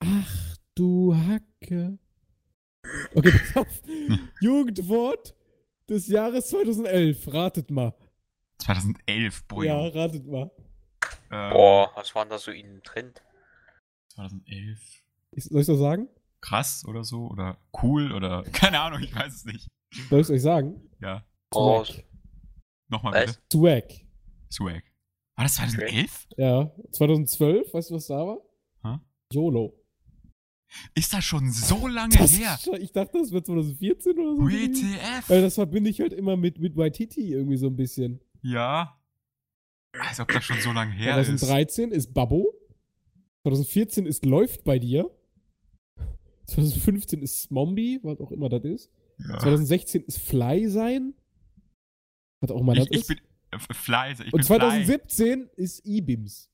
[0.00, 1.98] Ach du Hacke.
[3.14, 3.82] Okay, pass auf.
[4.40, 5.34] Jugendwort
[5.88, 7.32] des Jahres 2011.
[7.32, 7.94] Ratet mal.
[8.61, 9.64] 2011, boah.
[9.64, 10.50] Ja, ratet mal.
[11.32, 13.22] Ähm, Boah, was war denn da so in den Trend?
[14.14, 14.78] 2011.
[15.32, 16.08] Ich, soll ich das sagen?
[16.40, 17.26] Krass oder so?
[17.28, 18.42] Oder cool oder.
[18.52, 19.68] Keine Ahnung, ich weiß es nicht.
[20.08, 20.80] Soll ich es euch sagen?
[21.00, 21.24] Ja.
[21.54, 22.04] Oh, Swag.
[22.88, 23.36] Nochmal Was?
[23.36, 23.40] bitte.
[23.52, 23.84] Swag.
[24.52, 24.82] Swag.
[25.36, 26.26] War das 2011?
[26.36, 28.38] Ja, 2012, weißt du, was da war?
[28.84, 28.98] Hä?
[29.32, 29.76] YOLO.
[30.94, 32.54] Ist das schon so lange Das her?
[32.54, 34.48] ist schon- ich dachte, das wird 2014 oder so.
[34.48, 35.28] WTF?
[35.28, 38.20] Weil das verbinde ich halt immer mit, mit Waititi irgendwie so ein bisschen.
[38.43, 39.01] Ja.
[39.99, 41.26] Als ob das schon so lange her ist.
[41.26, 42.55] 2013 ist Babbo.
[43.43, 45.11] 2014 ist Läuft bei dir.
[46.47, 48.91] 2015 ist Smombi, was auch immer das ist.
[49.18, 49.38] Ja.
[49.38, 51.14] 2016 ist Fly sein.
[52.41, 53.09] Was auch immer das Ich, ich ist.
[53.09, 53.20] bin
[53.53, 54.12] äh, Fly.
[54.12, 54.59] Ich Und bin Fly.
[54.59, 56.51] 2017 ist E-Bims.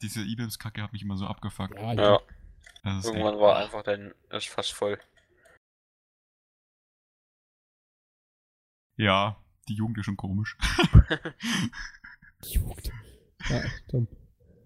[0.00, 1.74] Diese E-Bims-Kacke hat mich immer so abgefuckt.
[1.76, 2.20] Ja, ja.
[2.84, 4.98] Irgendwann echt- war einfach dann ist fast voll.
[8.96, 9.36] Ja,
[9.68, 10.56] die Jugend ist schon komisch.
[12.44, 12.90] Jugend.
[13.48, 14.08] Ja, Tom.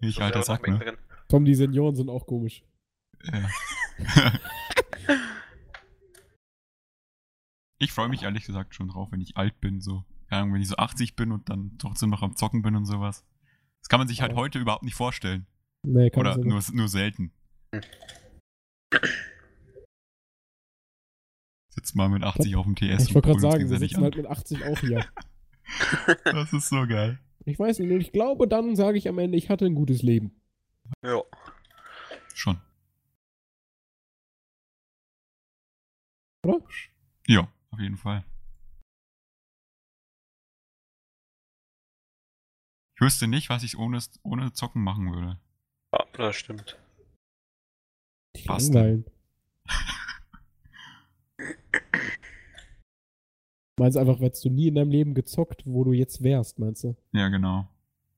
[0.01, 0.97] ich So alter selber Sack, ne?
[1.27, 2.63] Tom, die Senioren sind auch komisch.
[3.23, 3.49] Ja.
[7.79, 10.05] ich freue mich ehrlich gesagt schon drauf, wenn ich alt bin, so.
[10.29, 12.85] Keine Ahnung, wenn ich so 80 bin und dann trotzdem noch am Zocken bin und
[12.85, 13.25] sowas.
[13.81, 14.37] Das kann man sich halt Ja.
[14.37, 15.47] heute überhaupt nicht vorstellen.
[15.83, 17.31] Nee, kann Oder nur, nur selten.
[17.73, 17.81] Hm.
[21.79, 23.07] Sitzt mal mit 80 auf dem TS.
[23.07, 25.05] Ich wollte gerade sagen, wir gegenseitig sitzen halt mit 80 auch hier.
[26.25, 27.19] Das ist so geil.
[27.45, 30.01] Ich weiß nicht, und ich glaube, dann sage ich am Ende, ich hatte ein gutes
[30.01, 30.41] Leben.
[31.05, 31.21] Ja.
[32.33, 32.59] Schon.
[36.45, 36.59] Oder?
[37.27, 38.25] Ja, auf jeden Fall.
[42.95, 45.39] Ich wüsste nicht, was ich ohne, ohne Zocken machen würde.
[45.93, 46.77] Ja, das stimmt.
[48.43, 49.05] Langweilen.
[53.79, 56.83] Meinst du einfach, hättest du nie in deinem Leben gezockt, wo du jetzt wärst, meinst
[56.83, 56.95] du?
[57.13, 57.67] Ja, genau.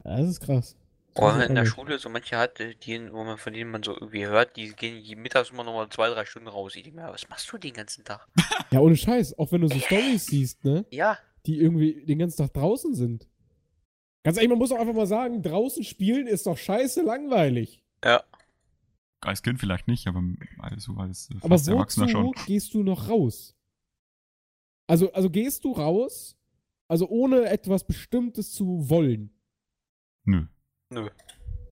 [0.04, 0.76] Ja, das ist krass.
[1.14, 1.66] Ich in der.
[1.66, 4.70] Schule so manche hat, äh, die, wo man von denen man so irgendwie hört, die
[4.72, 6.76] gehen jeden mittags immer noch mal zwei, drei Stunden raus.
[6.76, 8.28] Ich denke mir, was machst du den ganzen Tag?
[8.72, 9.38] Ja, ohne Scheiß.
[9.38, 10.86] Auch wenn du so Stories siehst, ne?
[10.90, 13.28] Ja, Die irgendwie den ganzen Tag draußen sind.
[14.24, 17.84] Ganz ehrlich, man muss auch einfach mal sagen, draußen spielen ist doch scheiße langweilig.
[18.06, 18.24] ja.
[19.22, 20.24] Als Kind vielleicht nicht, aber
[20.60, 22.32] also als äh, Aber fast wozu Erwachsener schon.
[22.48, 23.56] gehst du noch raus?
[24.88, 26.36] Also, also gehst du raus,
[26.88, 29.32] also ohne etwas Bestimmtes zu wollen.
[30.26, 30.48] Nö.
[30.90, 31.10] Nö.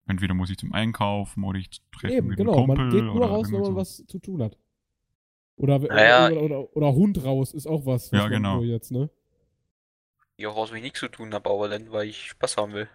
[0.05, 2.53] Entweder muss ich zum Einkaufen oder ich treffe Eben, mit genau.
[2.53, 3.75] einem Kumpel man geht nur oder raus, wenn man so.
[3.75, 4.57] was zu tun hat.
[5.55, 6.27] Oder, Naja.
[6.31, 8.11] oder, oder, oder Hund raus ist auch was.
[8.11, 8.61] was Ja, genau.
[8.63, 9.09] Jetzt, ne?
[10.45, 12.89] Auch raus, wenn ich nichts zu tun habe, aber dann, weil ich Spaß haben will.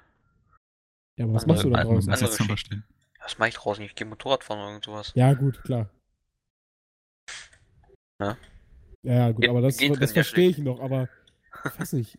[1.16, 2.10] Ja, aber was Andere- machst du da draußen?
[2.10, 2.84] das Andere zum verstehen.
[3.28, 3.84] Was mache ich draußen?
[3.84, 5.12] Ich gehe Motorrad fahren oder irgend sowas.
[5.14, 5.90] Ja, gut, klar.
[8.18, 8.38] Ja.
[9.02, 11.10] Ja, ja, gut, Geht- aber das, das ja verstehe ich noch, aber
[11.62, 12.18] ich weiß nicht.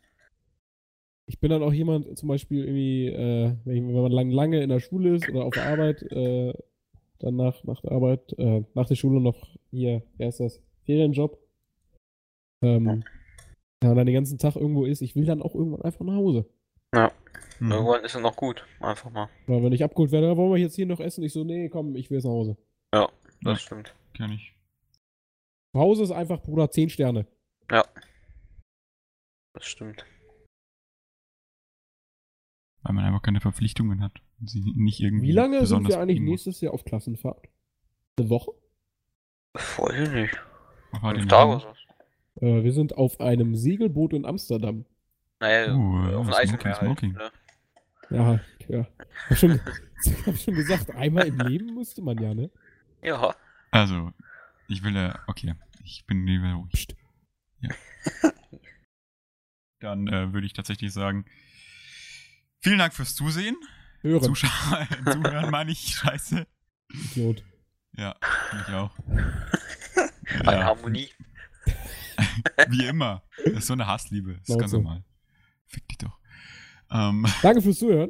[1.26, 4.70] Ich bin dann auch jemand, zum Beispiel irgendwie, äh, wenn, wenn man lang, lange in
[4.70, 6.53] der Schule ist oder auf der Arbeit, äh,
[7.18, 10.62] dann nach, nach der Arbeit, äh, nach der Schule noch hier, wer ist das?
[10.86, 11.39] Ferienjob.
[12.64, 13.03] Ähm,
[13.84, 16.16] ja, und dann den ganzen Tag irgendwo ist, ich will dann auch irgendwann einfach nach
[16.16, 16.45] Hause.
[17.60, 17.72] Mhm.
[17.72, 18.66] Irgendwann ist es noch gut.
[18.80, 19.30] Einfach mal.
[19.47, 21.24] Oder wenn ich abgeholt werde, wollen wir jetzt hier noch essen?
[21.24, 22.57] Ich so, nee, komm, ich will jetzt nach Hause.
[22.91, 23.10] Das
[23.43, 23.55] Ja.
[23.57, 23.95] stimmt.
[24.16, 24.53] Kenn ich.
[25.74, 27.26] Zu Hause ist einfach, Bruder, 10 Sterne.
[29.53, 30.05] Das stimmt.
[32.84, 34.14] Weil man einfach keine Verpflichtungen hat.
[34.39, 37.47] Und sie nicht irgendwie Wie lange sind wir eigentlich nächstes Jahr auf Klassenfahrt?
[38.18, 38.51] Eine Woche?
[39.53, 40.36] Weiß ich nicht.
[40.91, 41.45] Fünf Tage da?
[41.45, 41.60] oder
[42.39, 42.45] so.
[42.45, 44.86] Äh, wir sind auf einem Segelboot in Amsterdam.
[45.39, 46.78] Naja, Uh, auf dem Smoking, Eismeer halt.
[46.78, 47.14] Smoking.
[47.14, 47.32] Ne?
[48.10, 48.88] Ja, ja.
[49.30, 49.60] Hab schon,
[50.26, 52.49] hab schon gesagt, einmal im Leben musste man ja, ne?
[53.01, 53.36] Ja.
[53.72, 54.12] Also,
[54.68, 56.88] ich will ja, okay, ich bin lieber ruhig.
[57.62, 57.70] Ja.
[59.80, 61.26] Dann äh, würde ich tatsächlich sagen,
[62.60, 63.55] vielen Dank fürs Zusehen.
[64.01, 64.24] Hören.
[64.24, 66.47] Zuschauer, zuhören meine ich, scheiße.
[66.91, 67.43] Idiot.
[67.93, 68.16] Ja,
[68.68, 68.91] ich auch.
[70.45, 71.10] Eine Harmonie.
[72.70, 73.24] Wie immer.
[73.45, 74.36] Das ist so eine Hassliebe.
[74.39, 74.78] Das ist ganz so.
[74.78, 75.03] normal.
[75.66, 76.18] Fick dich doch.
[76.92, 78.10] Ähm, Danke fürs Zuhören,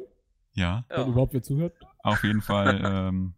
[0.54, 1.06] ja, wenn Ja.
[1.06, 1.74] überhaupt wer zuhört.
[1.98, 3.34] auf jeden Fall ähm,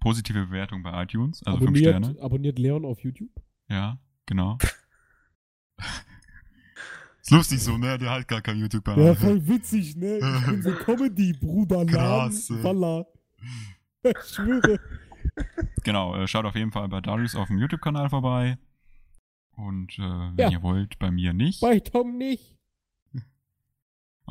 [0.00, 2.20] positive Bewertung bei iTunes, also 5 abonniert, Sterne.
[2.22, 3.30] abonniert Leon auf YouTube.
[3.68, 4.58] Ja, genau.
[7.22, 7.98] ist lustig so, ne?
[7.98, 9.04] Der hat gar kein YouTube-Kanal.
[9.04, 10.18] Ja, voll witzig, ne?
[10.18, 11.86] Ich bin so Comedy-Bruder.
[11.86, 12.50] Krass.
[12.62, 13.06] Walla.
[14.02, 14.78] Ich schwöre.
[15.84, 18.58] Genau, äh, schaut auf jeden Fall bei Darius auf dem YouTube-Kanal vorbei.
[19.56, 20.50] Und äh, wenn Ja.
[20.50, 21.60] ihr wollt, bei mir nicht.
[21.60, 22.56] Bei Tom nicht.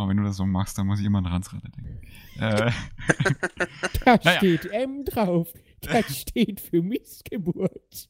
[0.01, 1.99] Aber wenn du das so machst, dann muss ich immer an Ranzratte denken.
[2.39, 2.71] Äh,
[4.05, 4.37] Da Naja.
[4.37, 5.53] steht M drauf.
[5.81, 8.09] Das steht für Missgeburt.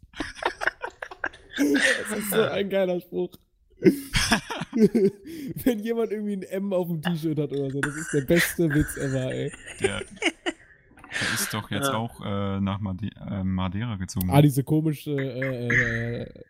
[1.57, 3.31] Das ist so ein geiler Spruch.
[4.71, 8.69] Wenn jemand irgendwie ein M auf dem T-Shirt hat oder so, das ist der beste
[8.73, 9.51] Witz ever, ey.
[9.81, 11.95] der, der ist doch jetzt Ja.
[11.95, 14.29] auch äh, nach Made äh, Madeira gezogen.
[14.29, 16.43] Ah, diese komische äh, äh,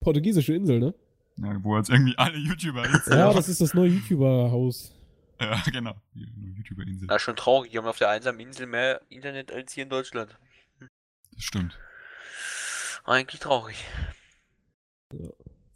[0.00, 0.94] portugiesische Insel, ne?
[1.42, 3.08] Ja, wo jetzt irgendwie alle YouTuber jetzt.
[3.08, 4.94] Ja, das ist das neue YouTuber-Haus.
[5.40, 5.94] ja, genau.
[6.14, 7.08] Die YouTuber-Insel.
[7.08, 7.70] Das ist schon traurig.
[7.70, 10.36] Die haben auf der einsamen Insel mehr Internet als hier in Deutschland.
[11.32, 11.78] Das stimmt.
[13.04, 13.84] Eigentlich traurig.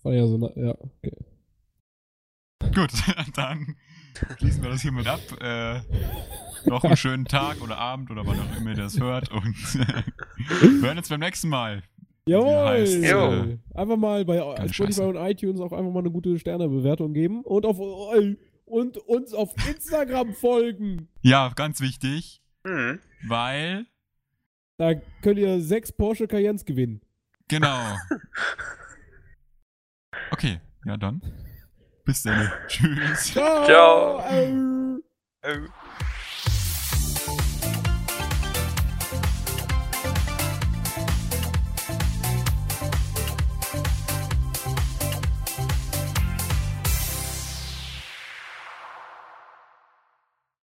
[0.02, 1.16] War ja so, na, ja, okay.
[2.74, 2.92] Gut,
[3.34, 3.76] dann
[4.38, 5.20] schließen wir das hiermit ab.
[5.40, 5.80] Äh,
[6.66, 10.82] noch einen schönen Tag oder Abend oder wann auch immer ihr das hört und wir
[10.82, 11.82] hören uns beim nächsten Mal.
[12.28, 12.54] Jawohl!
[12.54, 13.04] heißt,
[13.74, 14.36] einfach mal bei
[14.68, 15.06] Spotify Scheiße.
[15.08, 17.78] und iTunes auch einfach mal eine gute Sternebewertung geben und auf
[18.64, 21.08] und uns auf Instagram folgen.
[21.22, 23.00] Ja, ganz wichtig, Mhm.
[23.26, 23.86] weil,
[24.78, 27.00] Da könnt ihr sechs Porsche Cayennes gewinnen.
[27.48, 27.96] genau.
[30.30, 31.20] Okay, ja dann.
[32.04, 32.50] Bis dann.
[32.68, 33.32] Tschüss.
[33.32, 33.64] Ciao!
[33.64, 34.98] Ciao.
[35.44, 35.81] Oh.